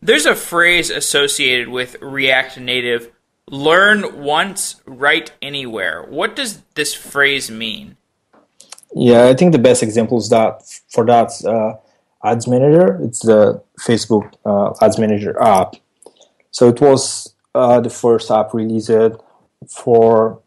[0.00, 3.10] There's a phrase associated with React Native
[3.50, 6.04] learn once, write anywhere.
[6.08, 7.96] What does this phrase mean?
[8.94, 11.78] Yeah, I think the best example is that for that uh,
[12.26, 12.98] Ads Manager.
[13.02, 15.76] It's the Facebook uh, Ads Manager app.
[16.50, 18.90] So it was uh, the first app released
[19.68, 20.40] for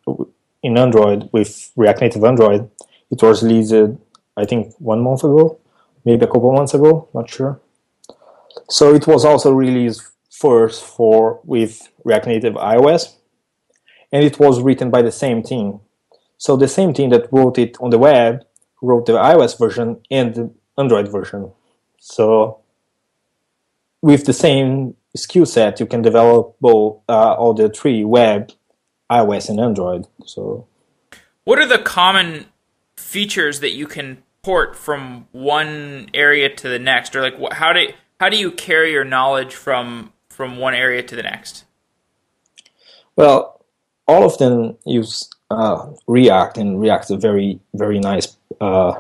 [0.64, 2.70] in Android with React Native Android.
[3.12, 3.74] It was released,
[4.38, 5.60] I think, one month ago,
[6.06, 7.10] maybe a couple months ago.
[7.14, 7.60] Not sure.
[8.70, 13.16] So it was also released first for with React Native iOS,
[14.12, 15.82] and it was written by the same team.
[16.38, 18.44] So the same team that wrote it on the web
[18.82, 21.52] wrote the iOS version and the Android version.
[22.00, 22.62] So
[24.02, 28.52] with the same skill set, you can develop both uh, all the three web,
[29.12, 30.08] iOS, and Android.
[30.26, 30.68] So
[31.44, 32.48] What are the common
[33.12, 37.88] features that you can port from one area to the next, or like how do
[38.20, 41.66] how do you carry your knowledge from from one area to the next?
[43.16, 43.66] Well,
[44.08, 48.94] all of them use uh, React, and React is a very, very nice, uh,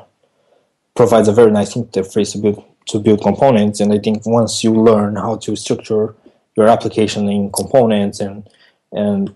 [0.96, 3.80] provides a very nice interface to build to build components.
[3.80, 6.16] And I think once you learn how to structure
[6.58, 8.48] your application in components and
[8.92, 9.34] and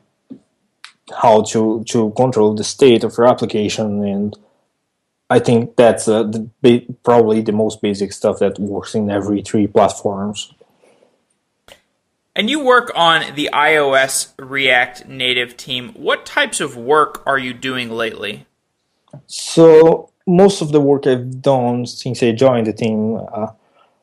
[1.21, 4.37] how to to control the state of your application, and
[5.29, 9.67] I think that's uh, the, probably the most basic stuff that works in every three
[9.67, 10.53] platforms.
[12.35, 15.93] And you work on the iOS React Native team.
[15.93, 18.45] What types of work are you doing lately?
[19.25, 23.47] So most of the work I've done since I joined the team uh,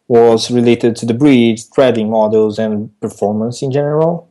[0.09, 4.31] was related to the bridge, threading models, and performance in general.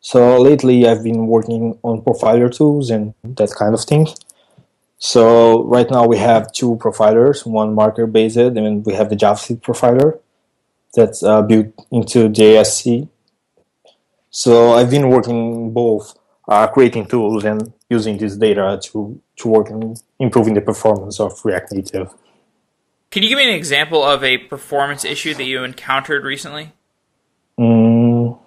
[0.00, 4.06] So lately, I've been working on profiler tools and that kind of thing.
[5.00, 9.62] So right now we have two profilers, one marker based, and we have the JavaScript
[9.62, 10.20] profiler
[10.94, 13.08] that's uh, built into JSC.
[14.28, 16.14] So I've been working both
[16.46, 21.32] uh, creating tools and using this data to to work on improving the performance of
[21.46, 22.14] React Native.
[23.10, 26.72] Can you give me an example of a performance issue that you encountered recently?
[27.58, 28.38] Mm,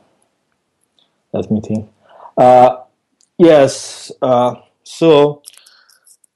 [1.33, 1.89] let me think.
[2.37, 2.77] Uh,
[3.39, 4.11] yes.
[4.21, 5.41] Uh, so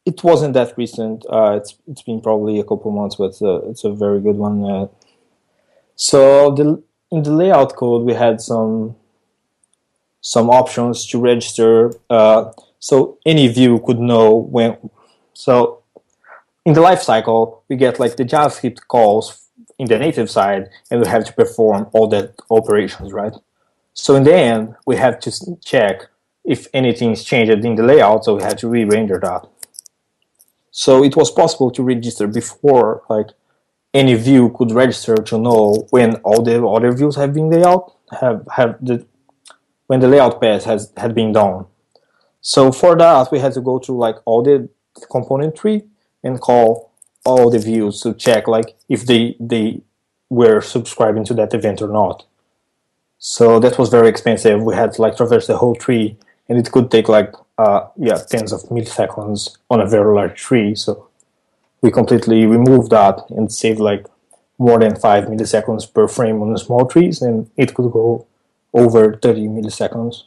[0.10, 1.26] it wasn't that recent.
[1.36, 4.58] Uh, it's it's been probably a couple months, but uh, it's a very good one.
[4.64, 4.88] Uh,
[6.00, 6.66] So the,
[7.10, 8.96] in the layout code, we had some
[10.22, 11.92] some options to register.
[12.10, 12.42] Uh,
[12.80, 14.78] so any view could know when.
[15.34, 15.82] So
[16.66, 19.26] in the lifecycle, we get like the JavaScript calls
[19.78, 23.36] in the native side, and we have to perform all that operations, right?
[23.94, 25.30] So in the end, we have to
[25.66, 25.96] check
[26.44, 29.42] if anything's changed in the layout, so we have to re-render that.
[30.78, 33.30] So it was possible to register before, like
[33.96, 38.48] any view could register to know when all the other views have been layout have
[38.52, 39.04] have the
[39.88, 41.66] when the layout pass has had been done.
[42.42, 44.70] So for that, we had to go through like all the
[45.12, 45.82] component tree
[46.24, 46.92] and call
[47.26, 49.82] all the views to check like if they they
[50.30, 52.24] were subscribing to that event or not.
[53.18, 54.62] So that was very expensive.
[54.62, 56.18] We had to like traverse the whole tree,
[56.50, 60.76] and it could take like uh, yeah tens of milliseconds on a very large tree.
[60.76, 61.08] So
[61.82, 64.06] we completely removed that and saved like
[64.58, 68.26] more than five milliseconds per frame on the small trees, and it could go
[68.74, 70.24] over 30 milliseconds.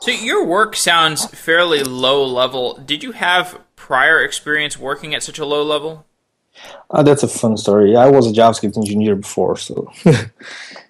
[0.00, 2.74] So your work sounds fairly low level.
[2.74, 6.06] Did you have prior experience working at such a low level?
[6.90, 7.96] Uh, that's a fun story.
[7.96, 9.92] I was a JavaScript engineer before, so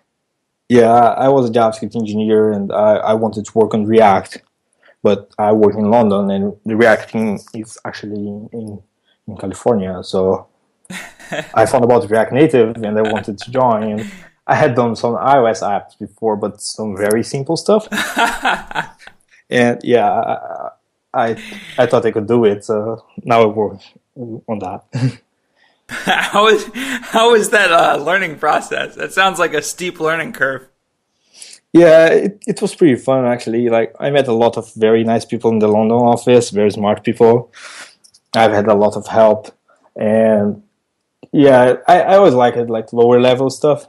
[0.68, 4.42] yeah, I was a JavaScript engineer and I, I wanted to work on React,
[5.02, 8.82] but I work in London and the React team is actually in
[9.28, 10.02] in California.
[10.02, 10.48] So
[11.54, 13.82] I found about React Native and I wanted to join.
[13.82, 14.10] And
[14.46, 17.86] I had done some iOS apps before, but some very simple stuff.
[19.50, 20.70] and yeah, I,
[21.12, 21.42] I,
[21.78, 22.64] I thought I could do it.
[22.64, 23.80] So now I work
[24.16, 25.20] on that.
[26.04, 28.94] how is how is that uh, learning process?
[28.96, 30.68] That sounds like a steep learning curve.
[31.72, 33.68] Yeah, it, it was pretty fun actually.
[33.70, 37.04] Like I met a lot of very nice people in the London office, very smart
[37.04, 37.52] people.
[38.34, 39.50] I've had a lot of help,
[39.96, 40.62] and
[41.32, 43.86] yeah, I, I always like it like lower level stuff.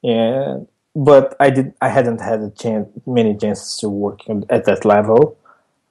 [0.00, 0.60] Yeah,
[0.94, 5.36] but I did I hadn't had a chance many chances to work at that level.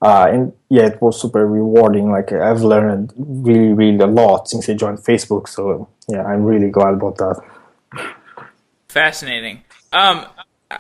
[0.02, 2.12] Uh, and yeah, it was super rewarding.
[2.12, 5.48] Like I've learned really, really a lot since I joined Facebook.
[5.48, 7.42] So yeah, I'm really glad about that.
[8.88, 9.64] Fascinating.
[9.94, 10.26] Um,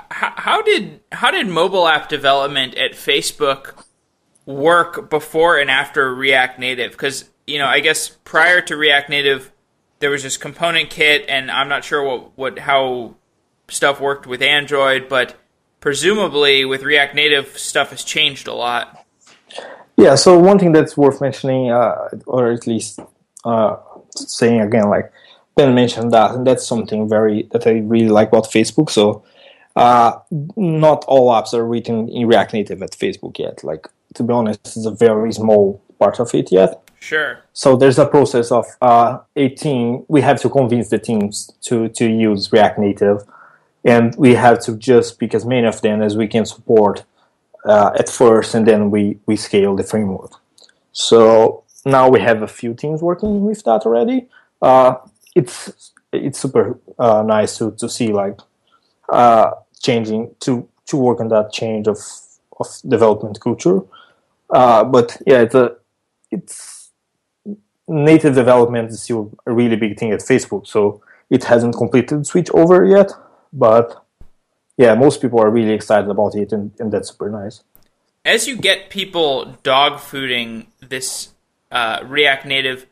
[0.10, 3.84] how, how did how did mobile app development at Facebook
[4.45, 6.91] work before and after React Native?
[6.91, 9.51] Because you know, I guess prior to React Native,
[9.99, 13.15] there was this component kit, and I'm not sure what what how
[13.67, 15.36] stuff worked with Android, but
[15.79, 19.00] presumably with React Native, stuff has changed a lot.
[20.01, 22.99] Yeah, so one thing that's worth mentioning, uh, or at least
[23.45, 23.77] uh,
[24.15, 25.11] saying again, like
[25.55, 28.89] Ben mentioned that, and that's something very that I really like about Facebook.
[28.89, 29.23] So,
[29.75, 30.13] uh,
[30.55, 33.63] not all apps are written in React Native at Facebook yet.
[33.63, 36.81] Like to be honest, it's a very small part of it yet.
[36.99, 37.39] Sure.
[37.53, 40.05] So there's a process of uh, a team.
[40.07, 43.23] We have to convince the teams to to use React Native,
[43.83, 47.03] and we have to just pick as many of them as we can support
[47.65, 50.32] uh, at first, and then we we scale the framework.
[50.91, 54.28] So now we have a few teams working with that already.
[54.62, 54.95] Uh,
[55.36, 58.39] it's it's super uh, nice to to see like
[59.10, 61.97] uh, changing to to work on that change of
[62.60, 63.82] of development culture.
[64.50, 65.76] Uh, but yeah, it's a
[66.30, 66.91] it's
[67.88, 70.67] native development is still a really big thing at Facebook.
[70.67, 73.12] So it hasn't completed switch over yet,
[73.54, 74.00] but
[74.77, 77.63] yeah, most people are really excited about it, and, and that's super nice.
[78.23, 81.29] As you get people dog fooding this
[81.71, 82.86] uh, React Native,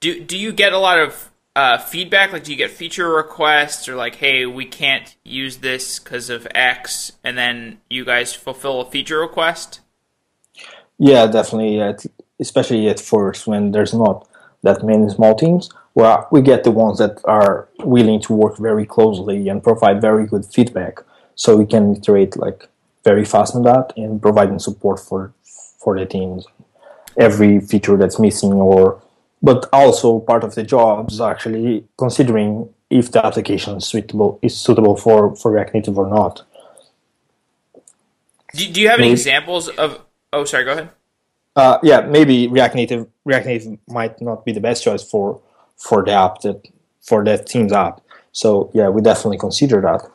[0.00, 2.32] do do you get a lot of uh, feedback?
[2.32, 6.46] Like, do you get feature requests, or like, hey, we can't use this because of
[6.54, 9.80] X, and then you guys fulfill a feature request?
[10.98, 11.80] Yeah, definitely.
[12.38, 14.28] Especially at first, when there's not
[14.62, 18.84] that many small teams, well, we get the ones that are willing to work very
[18.84, 21.00] closely and provide very good feedback,
[21.36, 22.68] so we can iterate like
[23.04, 25.32] very fast on that and providing support for
[25.78, 26.46] for the teams.
[27.16, 29.00] Every feature that's missing, or
[29.40, 34.56] but also part of the job is actually considering if the application is suitable is
[34.56, 36.42] suitable for for React Native or not.
[38.54, 40.00] Do, do you have any maybe, examples of?
[40.32, 40.64] Oh, sorry.
[40.64, 40.90] Go ahead.
[41.54, 45.40] Uh, yeah, maybe React Native React Native might not be the best choice for
[45.76, 46.66] for the app that
[47.00, 48.00] for that team's app.
[48.32, 50.08] So yeah, we definitely consider that.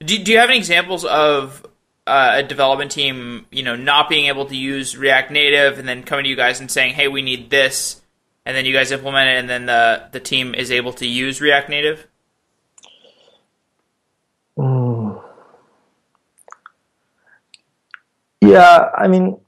[0.00, 1.66] Do, do you have any examples of
[2.06, 6.02] uh, a development team, you know, not being able to use React Native and then
[6.02, 8.02] coming to you guys and saying, "Hey, we need this,"
[8.44, 11.40] and then you guys implement it, and then the the team is able to use
[11.40, 12.06] React Native?
[14.58, 15.22] Mm.
[18.40, 19.40] Yeah, I mean,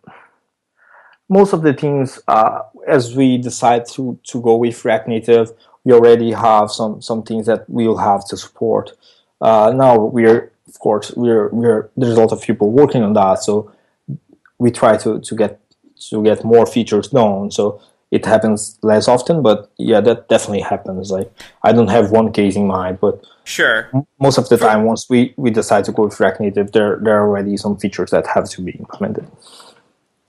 [1.29, 5.53] most of the teams, uh, as we decide to to go with React Native,
[5.85, 8.93] we already have some some things that we'll have to support.
[9.41, 13.43] Uh, now we're of course we're we're there's a lot of people working on that,
[13.43, 13.73] so
[14.59, 15.61] we try to to get
[16.11, 17.51] to get more features done.
[17.51, 21.11] So it happens less often, but yeah, that definitely happens.
[21.11, 21.31] Like
[21.63, 25.35] I don't have one case in mind, but sure, most of the time, once we
[25.37, 28.49] we decide to go with React Native, there there are already some features that have
[28.51, 29.27] to be implemented.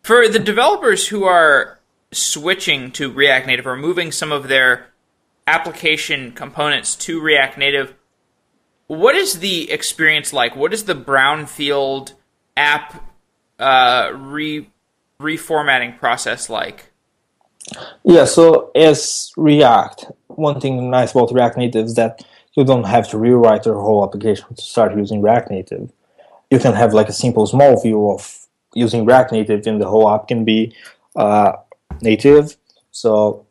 [0.09, 1.77] For the developers who are
[2.11, 4.87] switching to React Native or moving some of their
[5.45, 7.93] application components to React Native,
[8.87, 10.55] what is the experience like?
[10.55, 12.13] What is the brownfield
[12.57, 13.07] app
[13.59, 14.71] uh, re
[15.21, 16.91] reformatting process like?
[18.03, 23.07] Yeah, so as React, one thing nice about React Native is that you don't have
[23.09, 25.91] to rewrite your whole application to start using React Native.
[26.49, 28.38] You can have like a simple small view of
[28.73, 30.75] using React Native, and the whole app can be
[31.15, 31.53] uh,
[32.01, 32.57] native.
[32.91, 33.45] So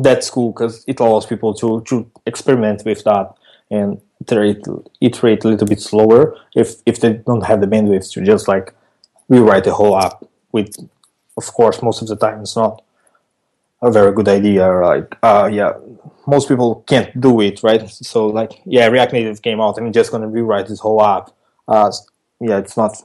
[0.00, 3.34] that's cool because it allows people to to experiment with that
[3.70, 4.64] and iterate,
[5.00, 8.74] iterate a little bit slower if if they don't have the bandwidth to just like
[9.28, 10.24] rewrite the whole app.
[10.52, 10.76] With
[11.36, 12.82] of course, most of the time it's not
[13.82, 14.68] a very good idea.
[14.68, 15.72] Like, uh, yeah,
[16.26, 17.88] most people can't do it, right?
[17.88, 21.30] So, like, yeah, React Native came out, and I'm just gonna rewrite this whole app.
[21.66, 21.92] Uh,
[22.40, 22.96] yeah, it's not,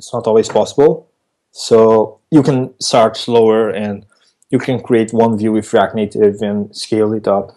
[0.00, 1.06] it's not always possible.
[1.52, 4.06] So you can start slower, and
[4.48, 7.54] you can create one view with React Native and scale it up.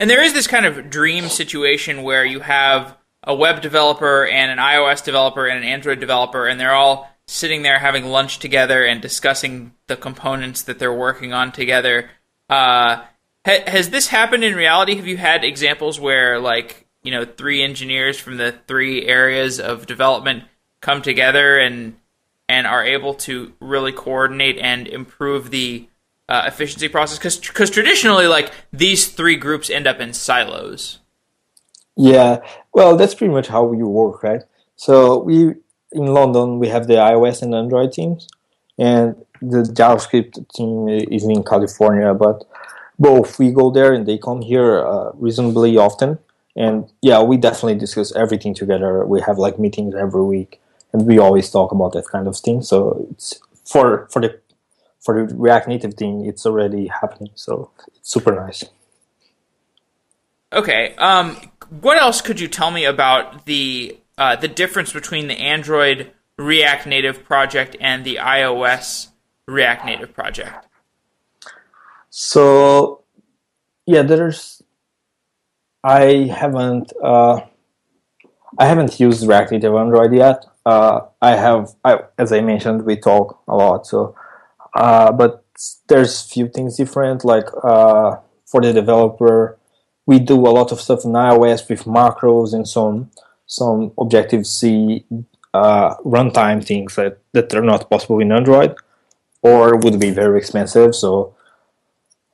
[0.00, 4.50] And there is this kind of dream situation where you have a web developer and
[4.50, 8.82] an iOS developer and an Android developer, and they're all sitting there having lunch together
[8.84, 12.08] and discussing the components that they're working on together.
[12.48, 13.02] Uh,
[13.44, 14.94] ha- has this happened in reality?
[14.96, 19.86] Have you had examples where, like, you know, three engineers from the three areas of
[19.86, 20.44] development
[20.80, 21.96] come together and
[22.48, 25.88] and are able to really coordinate and improve the
[26.28, 27.18] uh, efficiency process?
[27.18, 30.98] Because because traditionally, like these three groups end up in silos.
[31.96, 32.40] Yeah,
[32.74, 34.42] well, that's pretty much how we work, right?
[34.76, 35.54] So we
[35.92, 38.28] in London we have the iOS and Android teams,
[38.78, 42.12] and the JavaScript team is in California.
[42.14, 42.44] But
[42.98, 46.18] both we go there and they come here uh, reasonably often.
[46.56, 49.04] And yeah, we definitely discuss everything together.
[49.06, 50.60] We have like meetings every week,
[50.92, 52.62] and we always talk about that kind of thing.
[52.62, 54.40] So it's for for the
[55.00, 57.30] for the React Native thing, it's already happening.
[57.34, 58.64] So it's super nice.
[60.52, 60.94] Okay.
[60.96, 61.36] Um,
[61.68, 66.86] what else could you tell me about the uh, the difference between the Android React
[66.86, 69.08] Native project and the iOS
[69.46, 70.66] React Native project?
[72.10, 73.02] So,
[73.84, 74.55] yeah, there's.
[75.86, 76.92] I haven't.
[77.00, 77.42] Uh,
[78.58, 80.44] I haven't used React Native Android yet.
[80.64, 83.86] Uh, I have, I, as I mentioned, we talk a lot.
[83.86, 84.16] So,
[84.74, 85.44] uh, but
[85.86, 87.24] there's few things different.
[87.24, 88.16] Like uh,
[88.46, 89.58] for the developer,
[90.06, 93.10] we do a lot of stuff in iOS with macros and some
[93.46, 95.04] some Objective C
[95.54, 98.74] uh, runtime things that, that are not possible in Android
[99.42, 100.96] or would be very expensive.
[100.96, 101.36] So,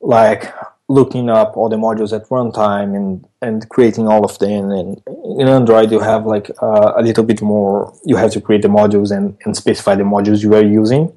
[0.01, 0.51] like
[0.93, 4.71] looking up all the modules at runtime and and creating all of them.
[4.71, 5.01] And
[5.39, 7.93] in Android, you have like uh, a little bit more.
[8.05, 11.11] You have to create the modules and, and specify the modules you are using.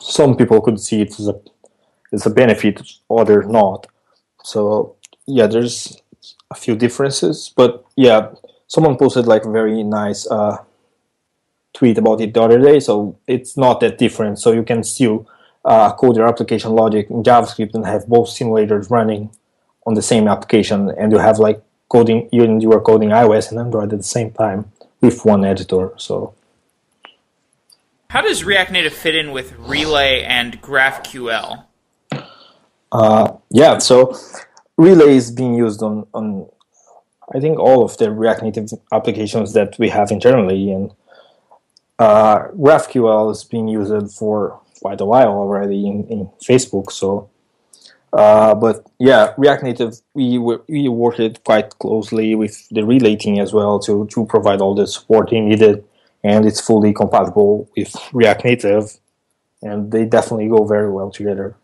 [0.00, 1.36] Some people could see it as a
[2.12, 3.86] as a benefit, others not.
[4.42, 4.96] So
[5.26, 6.00] yeah, there's
[6.50, 8.30] a few differences, but yeah,
[8.66, 10.58] someone posted like a very nice uh,
[11.72, 12.80] tweet about it the other day.
[12.80, 14.38] So it's not that different.
[14.38, 15.26] So you can still
[15.66, 19.30] uh, code your application logic in JavaScript and have both simulators running
[19.86, 23.58] on the same application, and you have like coding you you are coding iOS and
[23.58, 25.92] Android at the same time with one editor.
[25.96, 26.34] So.
[28.08, 31.64] How does React Native fit in with Relay and GraphQL?
[32.92, 34.16] Uh, yeah, so
[34.76, 36.48] Relay is being used on, on
[37.34, 40.94] I think all of the React Native applications that we have internally, and
[41.98, 46.90] uh, GraphQL is being used for quite a while already in, in Facebook.
[46.92, 47.30] So,
[48.12, 53.52] uh, but yeah, React Native we we worked quite closely with the Relay team as
[53.52, 55.84] well to to provide all the support they needed,
[56.22, 58.98] and it's fully compatible with React Native,
[59.62, 61.56] and they definitely go very well together.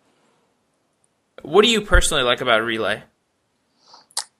[1.42, 3.02] What do you personally like about Relay?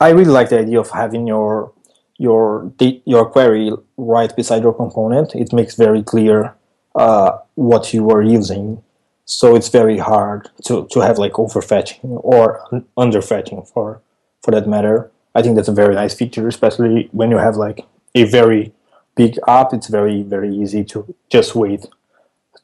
[0.01, 1.73] I really like the idea of having your
[2.19, 2.73] your
[3.05, 5.35] your query right beside your component.
[5.35, 6.55] It makes very clear
[6.95, 8.83] uh, what you are using,
[9.25, 12.67] so it's very hard to, to have like overfetching or
[12.97, 14.01] underfetching for
[14.43, 15.11] for that matter.
[15.35, 18.73] I think that's a very nice feature, especially when you have like a very
[19.15, 19.73] big app.
[19.73, 21.87] It's very very easy to just wait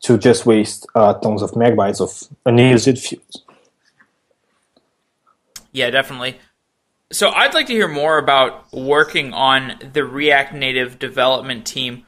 [0.01, 3.43] to just waste uh, tons of megabytes of unused views.
[5.73, 6.39] Yeah, definitely.
[7.11, 12.07] So I'd like to hear more about working on the React Native development team.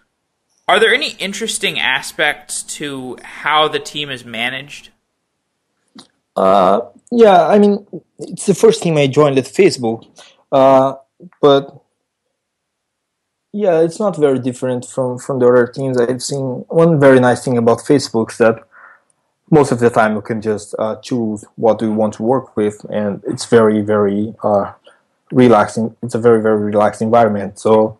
[0.70, 4.90] Are there any interesting aspects to how the team is managed?
[6.36, 7.84] Uh, yeah, I mean,
[8.20, 10.06] it's the first team I joined at Facebook,
[10.52, 10.94] uh,
[11.40, 11.76] but
[13.52, 16.64] yeah, it's not very different from from the other teams I've seen.
[16.68, 18.62] One very nice thing about Facebook is that
[19.50, 22.76] most of the time you can just uh, choose what you want to work with,
[22.90, 24.70] and it's very very uh,
[25.32, 25.96] relaxing.
[26.00, 27.58] It's a very very relaxed environment.
[27.58, 27.98] So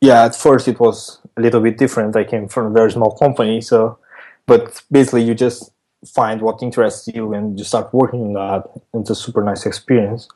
[0.00, 2.16] yeah, at first it was a little bit different.
[2.16, 3.98] I came from a very small company, so
[4.46, 5.70] but basically you just
[6.14, 8.70] find what interests you and you start working on that.
[8.94, 10.28] It's a super nice experience,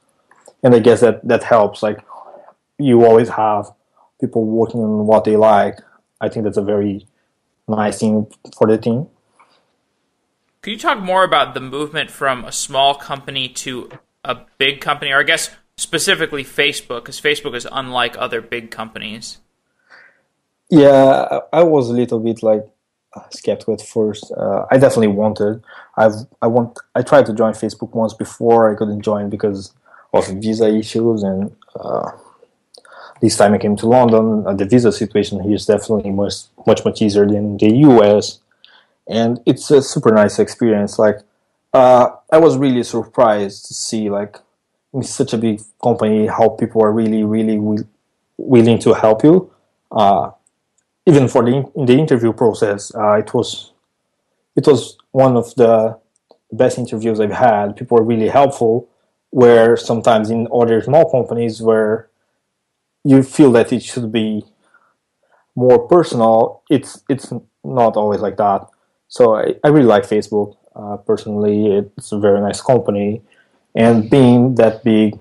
[0.62, 1.82] and I guess that that helps.
[1.82, 1.98] Like
[2.78, 3.70] you always have
[4.20, 5.78] people working on what they like.
[6.20, 7.06] I think that's a very
[7.68, 8.26] nice thing
[8.56, 9.08] for the team.
[10.62, 13.90] Could you talk more about the movement from a small company to
[14.24, 19.38] a big company, or I guess specifically Facebook, because Facebook is unlike other big companies?
[20.74, 22.66] Yeah, I was a little bit like
[23.30, 24.32] skeptical at first.
[24.36, 25.62] Uh, I definitely wanted.
[25.96, 26.78] I've I want.
[26.94, 28.72] I tried to join Facebook once before.
[28.72, 29.72] I couldn't join because
[30.12, 32.10] of visa issues, and uh,
[33.20, 34.46] this time I came to London.
[34.46, 36.34] Uh, the visa situation here is definitely much
[36.66, 38.40] much much easier than the US,
[39.08, 40.98] and it's a super nice experience.
[40.98, 41.18] Like
[41.72, 44.38] uh, I was really surprised to see like
[44.94, 47.86] in such a big company how people are really really wi-
[48.38, 49.50] willing to help you.
[51.06, 53.72] Even for the in the interview process, uh, it was
[54.56, 55.98] it was one of the
[56.52, 57.76] best interviews I've had.
[57.76, 58.88] People were really helpful.
[59.30, 62.08] Where sometimes in other small companies where
[63.02, 64.44] you feel that it should be
[65.56, 67.32] more personal, it's it's
[67.64, 68.68] not always like that.
[69.08, 70.56] So I, I really like Facebook.
[70.76, 73.22] Uh, personally, it's a very nice company,
[73.74, 75.18] and being that big,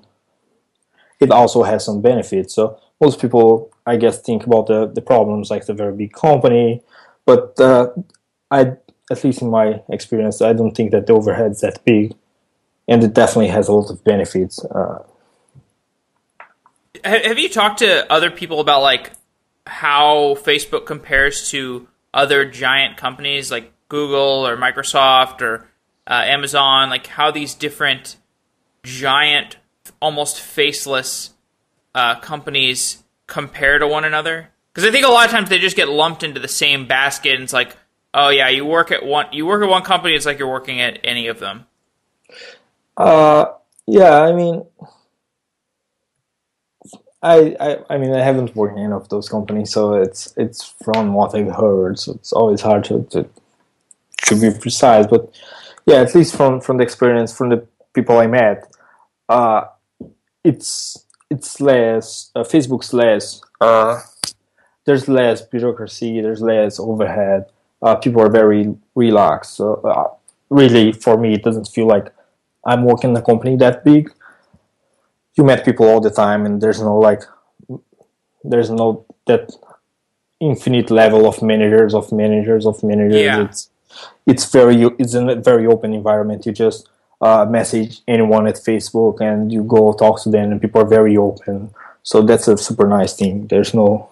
[1.19, 2.53] it also has some benefits.
[2.53, 6.81] So most people, I guess, think about the, the problems like the very big company,
[7.25, 7.89] but uh,
[8.49, 8.73] I,
[9.11, 12.15] at least in my experience, I don't think that the overhead's that big,
[12.87, 14.63] and it definitely has a lot of benefits.
[14.63, 15.03] Uh,
[17.03, 19.11] have you talked to other people about like
[19.67, 25.69] how Facebook compares to other giant companies like Google or Microsoft or
[26.07, 26.89] uh, Amazon?
[26.89, 28.15] Like how these different
[28.83, 29.57] giant,
[30.01, 31.31] almost faceless
[31.93, 34.49] uh, companies compare to one another?
[34.73, 37.35] Because I think a lot of times they just get lumped into the same basket,
[37.35, 37.75] and it's like,
[38.13, 40.81] oh yeah, you work at one, you work at one company, it's like you're working
[40.81, 41.65] at any of them.
[42.97, 43.45] Uh,
[43.87, 44.65] yeah, I mean,
[47.21, 50.73] I, I, I mean, I haven't worked in any of those companies, so it's it's
[50.83, 51.97] from what I've heard.
[51.97, 53.29] So it's always hard to to,
[54.27, 55.33] to be precise, but
[55.85, 58.65] yeah, at least from from the experience from the people I met,
[59.29, 59.65] uh,
[60.43, 61.02] it's
[61.33, 63.41] it's less uh, Facebook's less.
[63.59, 63.99] Uh,
[64.85, 66.21] there's less bureaucracy.
[66.21, 67.41] There's less overhead.
[67.81, 68.63] Uh, people are very
[68.95, 69.51] relaxed.
[69.59, 70.07] So uh,
[70.49, 72.07] really, for me, it doesn't feel like
[72.65, 74.05] I'm working in a company that big
[75.35, 77.23] you met people all the time and there's no like
[78.43, 79.43] there's no that
[80.39, 83.43] infinite level of managers of managers of managers Yeah.
[83.45, 83.69] it's
[84.25, 86.89] it's very it's a very open environment you just
[87.23, 91.15] uh, message anyone at facebook and you go talk to them and people are very
[91.17, 91.69] open
[92.03, 94.09] so that's a super nice thing there's no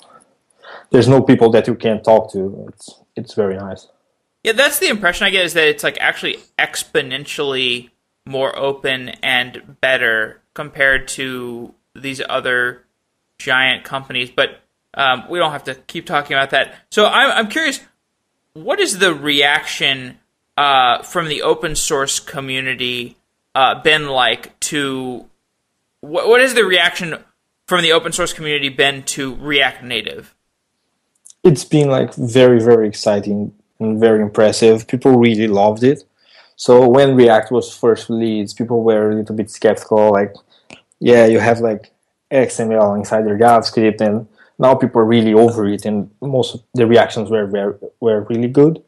[0.91, 3.87] there's no people that you can't talk to it's it's very nice
[4.43, 7.91] Yeah, that's the impression I get is that it's like actually exponentially
[8.25, 12.83] more open and better compared to these other
[13.37, 14.31] giant companies.
[14.31, 14.59] But
[14.93, 16.73] um, we don't have to keep talking about that.
[16.91, 17.79] So I'm, I'm curious,
[18.53, 20.17] what is the reaction
[20.57, 23.17] uh, from the open source community
[23.55, 25.25] uh, been like to
[26.01, 27.17] what, what is the reaction
[27.67, 30.35] from the open source community been to React Native?
[31.43, 34.87] it's been like very very exciting and very impressive.
[34.87, 36.03] People really loved it.
[36.55, 40.35] So when react was first released people were a little bit skeptical like
[40.99, 41.91] yeah you have like
[42.31, 44.27] xml inside your javascript and
[44.59, 48.47] now people are really over it and most of the reactions were were, were really
[48.47, 48.81] good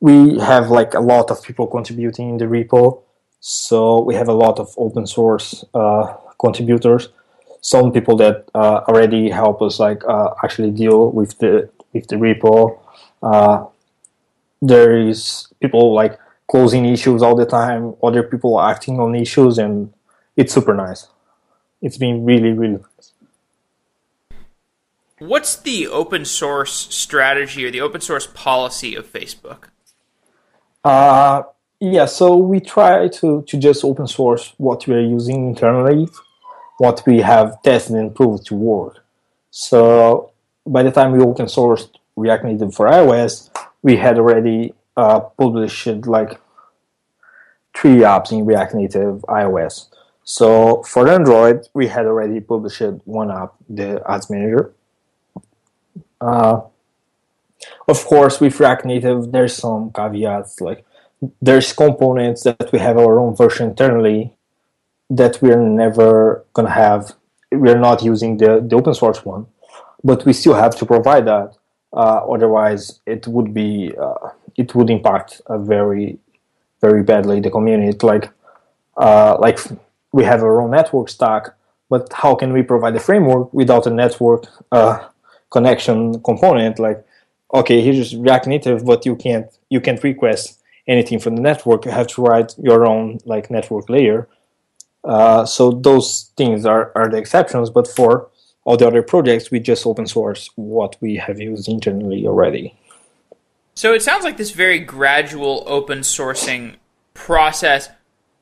[0.00, 3.02] we have like a lot of people contributing in the repo
[3.40, 7.08] so we have a lot of open source uh, contributors
[7.64, 12.16] some people that uh, already help us like uh, actually deal with the with the
[12.16, 12.78] repo.
[13.22, 13.64] Uh,
[14.60, 17.94] there is people like closing issues all the time.
[18.02, 19.90] Other people acting on issues, and
[20.36, 21.08] it's super nice.
[21.80, 23.12] It's been really really nice.
[25.18, 29.68] What's the open source strategy or the open source policy of Facebook?
[30.84, 31.42] Uh,
[31.80, 36.08] Yeah, so we try to, to just open source what we are using internally,
[36.78, 39.04] what we have tested and proved to work.
[39.50, 40.30] So
[40.64, 43.50] by the time we open sourced React Native for iOS,
[43.82, 46.40] we had already uh, published like
[47.76, 49.88] three apps in React Native iOS.
[50.22, 54.72] So for Android, we had already published one app, the Ads Manager.
[56.18, 56.62] Uh,
[57.88, 60.84] of course, with React Native, there's some caveats like
[61.40, 64.34] there's components that we have our own version internally
[65.10, 67.14] that we're never gonna have.
[67.52, 69.46] We're not using the, the open source one,
[70.02, 71.54] but we still have to provide that.
[71.92, 76.18] Uh, otherwise, it would be uh, it would impact a very
[76.80, 77.96] very badly the community.
[78.02, 78.30] Like
[78.96, 79.58] uh, like
[80.12, 81.48] we have our own network stack,
[81.88, 85.08] but how can we provide a framework without a network uh,
[85.50, 86.78] connection component?
[86.78, 87.04] Like
[87.54, 91.84] okay, here's React Native, but you can't you can't request anything from the network.
[91.84, 94.28] You have to write your own like network layer.
[95.04, 98.28] Uh, so those things are, are the exceptions, but for
[98.64, 102.74] all the other projects, we just open source what we have used internally already.
[103.74, 106.76] So it sounds like this very gradual open sourcing
[107.12, 107.90] process,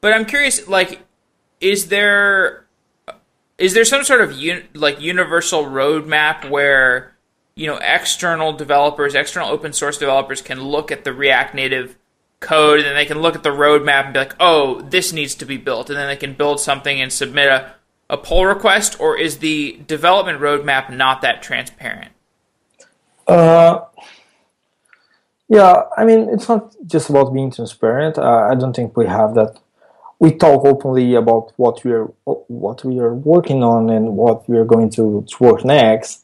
[0.01, 1.01] but I'm curious, like,
[1.61, 2.67] is there
[3.59, 7.12] is there some sort of un, like universal roadmap where
[7.55, 11.97] you know external developers, external open source developers can look at the React Native
[12.41, 15.35] code and then they can look at the roadmap and be like, oh, this needs
[15.37, 17.75] to be built, and then they can build something and submit a,
[18.11, 22.13] a pull request, or is the development roadmap not that transparent?
[23.27, 23.81] Uh,
[25.49, 28.19] yeah, I mean, it's not just about being transparent.
[28.19, 29.59] Uh, I don't think we have that.
[30.19, 34.57] We talk openly about what we are what we are working on and what we
[34.57, 36.22] are going to, to work next.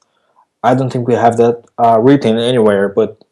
[0.63, 3.23] I don't think we have that uh, written anywhere, but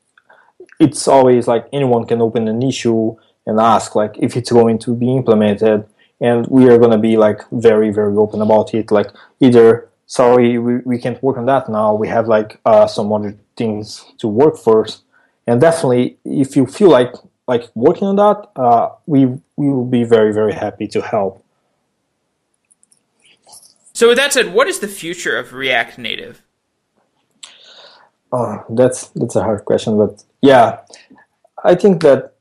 [0.79, 3.17] it's always like anyone can open an issue
[3.47, 5.87] and ask like if it's going to be implemented
[6.21, 8.91] and we are going to be like very very open about it.
[8.91, 9.11] Like
[9.41, 13.37] either sorry we, we can't work on that now we have like uh, some other
[13.57, 15.03] things to work first
[15.47, 17.13] and definitely if you feel like
[17.49, 21.45] like working on that uh, we we will be very very happy to help.
[23.93, 26.46] So with that said what is the future of react native
[28.33, 30.81] Oh, that's that's a hard question, but yeah,
[31.65, 32.35] I think that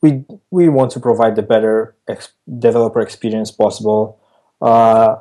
[0.00, 4.18] we we want to provide the better ex- developer experience possible.
[4.60, 5.16] Uh,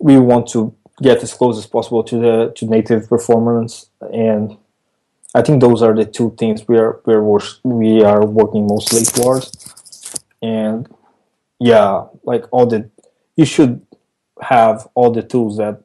[0.00, 4.56] we want to get as close as possible to the to native performance, and
[5.34, 7.22] I think those are the two things we are we are
[7.64, 9.52] we are working mostly towards.
[10.42, 10.88] And
[11.60, 12.90] yeah, like all the
[13.36, 13.84] you should
[14.40, 15.82] have all the tools that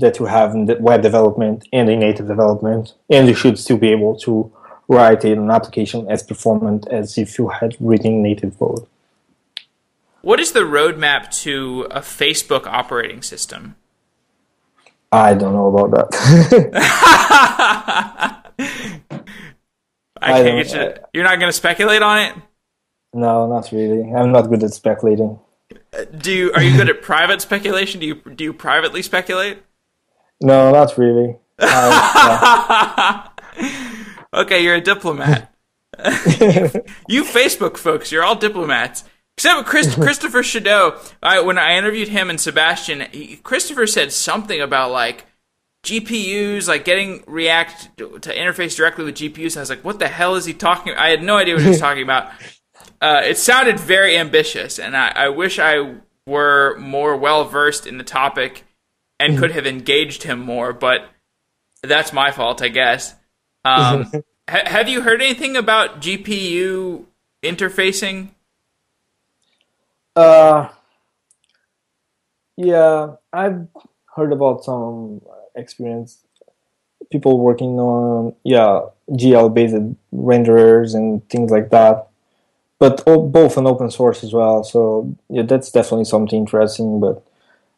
[0.00, 3.78] that you have in the web development and in native development, and you should still
[3.78, 4.52] be able to
[4.88, 8.86] write an application as performant as if you had written native code.
[10.22, 13.76] What is the roadmap to a Facebook operating system?
[15.12, 16.10] I don't know about that.
[20.20, 21.04] I, can't get you.
[21.14, 22.34] You're not going to speculate on it.
[23.12, 24.12] No, not really.
[24.12, 25.38] I'm not good at speculating.
[25.92, 26.52] Uh, do you?
[26.52, 28.00] Are you good at private speculation?
[28.00, 29.58] Do you do you privately speculate?
[30.40, 31.36] No, not really.
[31.58, 33.28] Uh,
[34.34, 35.54] okay, you're a diplomat.
[37.08, 39.04] you Facebook folks, you're all diplomats.
[39.36, 40.98] Except Chris, Christopher Chedeau.
[41.22, 45.26] I, when I interviewed him and Sebastian, he, Christopher said something about like
[45.82, 49.52] GPUs, like getting React to, to interface directly with GPUs.
[49.52, 50.94] And I was like, what the hell is he talking?
[50.94, 52.30] I had no idea what he was talking about.
[53.00, 55.94] Uh, it sounded very ambitious, and I, I wish I
[56.26, 58.64] were more well versed in the topic
[59.20, 61.02] and could have engaged him more, but
[61.82, 63.14] that's my fault, I guess.
[63.64, 64.10] Um,
[64.48, 67.04] ha- have you heard anything about GPU
[67.42, 68.30] interfacing?
[70.16, 70.68] Uh,
[72.56, 73.68] yeah, I've
[74.16, 75.20] heard about some
[75.54, 76.18] experience
[77.10, 79.74] people working on yeah GL based
[80.14, 82.08] renderers and things like that,
[82.78, 84.64] but both on open source as well.
[84.64, 87.00] So yeah, that's definitely something interesting.
[87.00, 87.24] But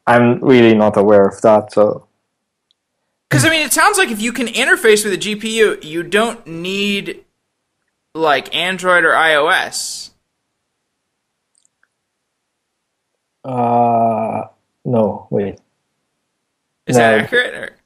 [0.06, 1.72] I'm really not aware of that.
[1.72, 2.06] So,
[3.28, 6.46] because I mean, it sounds like if you can interface with a GPU, you don't
[6.46, 7.24] need
[8.14, 10.10] like Android or iOS.
[13.44, 14.44] Uh,
[14.84, 15.58] no, wait.
[16.86, 17.00] Is no.
[17.00, 17.54] that accurate?
[17.54, 17.76] Or?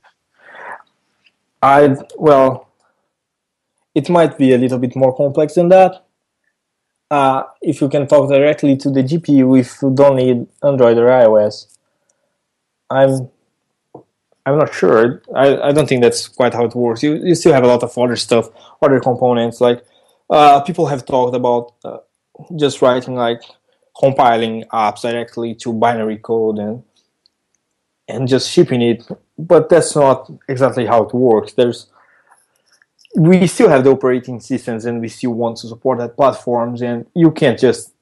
[1.63, 2.69] I well,
[3.95, 6.05] it might be a little bit more complex than that.
[7.11, 11.07] Uh, if you can talk directly to the GPU, if you don't need Android or
[11.07, 11.76] iOS,
[12.91, 13.29] I'm
[14.45, 15.23] I'm not sure.
[15.35, 17.03] I, I don't think that's quite how it works.
[17.03, 18.49] You you still have a lot of other stuff,
[18.81, 19.85] other components like
[20.31, 21.99] uh, people have talked about uh,
[22.57, 23.43] just writing like
[23.99, 26.83] compiling apps directly to binary code and
[28.09, 29.05] and just shipping it
[29.39, 31.87] but that's not exactly how it works there's
[33.17, 37.07] we still have the operating systems and we still want to support that platforms and
[37.15, 37.95] you can't just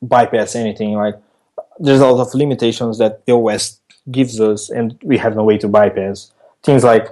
[0.00, 1.14] bypass anything like
[1.78, 3.80] there's a lot of limitations that the os
[4.10, 6.32] gives us and we have no way to bypass.
[6.62, 7.08] Things like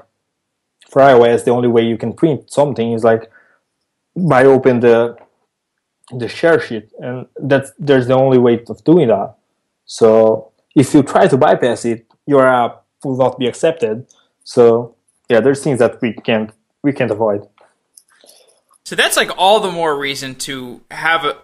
[0.89, 3.31] for ios the only way you can print something is like
[4.15, 5.17] by open the
[6.11, 9.35] the share sheet and that's there's the only way of doing that.
[9.87, 14.07] So if you try to bypass it your app will not be accepted.
[14.45, 14.95] So
[15.29, 16.51] yeah there's things that we can't
[16.83, 17.49] we can't avoid.
[18.85, 21.39] So that's like all the more reason to have a,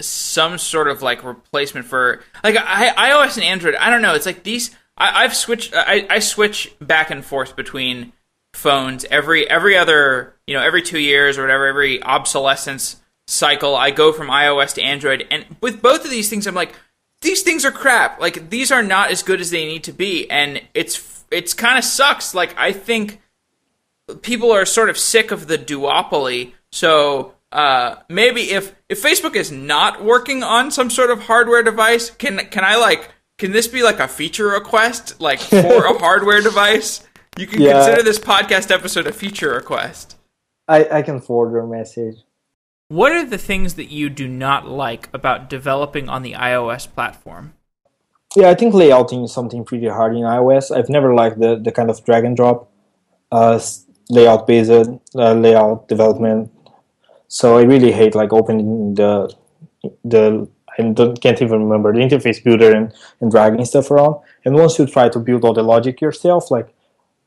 [0.00, 4.26] some sort of like replacement for like I, ios and android i don't know it's
[4.26, 8.12] like these I, have switched I, I switch back and forth between
[8.52, 9.04] phones.
[9.04, 12.96] Every every other you know every two years or whatever every obsolescence
[13.28, 15.26] cycle i go from ios to android.
[15.30, 16.74] And with both of these things i'm like
[17.20, 18.20] these things are crap.
[18.20, 20.30] Like these are not as good as they need to be.
[20.30, 22.34] And it's it's kind of sucks.
[22.34, 23.20] Like i think
[24.22, 26.52] people are sort of sick of the duopoly.
[26.72, 32.10] So uh, maybe if if facebook is not working on some sort of hardware device
[32.10, 36.42] can can i like can this be like a feature request like for a hardware
[36.42, 37.08] device
[37.38, 37.74] you can yeah.
[37.74, 40.16] consider this podcast episode a feature request.
[40.66, 42.16] I, I can forward your message.
[42.88, 47.54] What are the things that you do not like about developing on the iOS platform?
[48.34, 50.76] Yeah, I think layouting is something pretty hard in iOS.
[50.76, 52.72] I've never liked the, the kind of drag and drop
[53.30, 53.60] uh,
[54.10, 56.50] layout based uh, layout development.
[57.28, 59.32] So I really hate like opening the
[60.02, 64.16] the I don't, can't even remember the interface builder and, and dragging stuff around.
[64.44, 66.72] And once you try to build all the logic yourself, like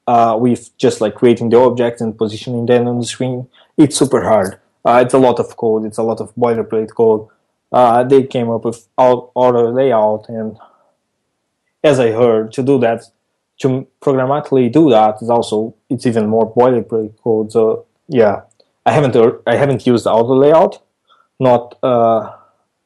[0.07, 3.47] uh, with just like creating the object and positioning them on the screen,
[3.77, 4.59] it's super hard.
[4.85, 5.85] Uh, it's a lot of code.
[5.85, 7.27] It's a lot of boilerplate code.
[7.71, 10.57] Uh, they came up with all auto layout, and
[11.83, 13.03] as I heard, to do that,
[13.59, 17.51] to programmatically do that is also it's even more boilerplate code.
[17.51, 18.41] So yeah,
[18.85, 20.81] I haven't I haven't used auto layout,
[21.39, 22.35] not uh,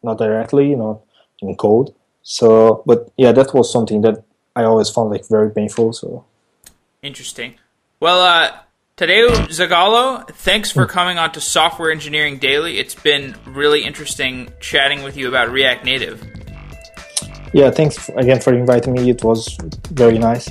[0.05, 1.01] not directly, not
[1.41, 1.93] in code.
[2.23, 4.23] So, but yeah, that was something that
[4.55, 5.93] I always found like very painful.
[5.93, 6.25] So
[7.05, 7.55] Interesting.
[7.99, 8.57] Well, uh,
[8.97, 12.79] Tadeu Zagallo, thanks for coming on to Software Engineering Daily.
[12.79, 16.23] It's been really interesting chatting with you about React Native.
[17.53, 19.09] Yeah, thanks again for inviting me.
[19.09, 19.57] It was
[19.91, 20.49] very nice.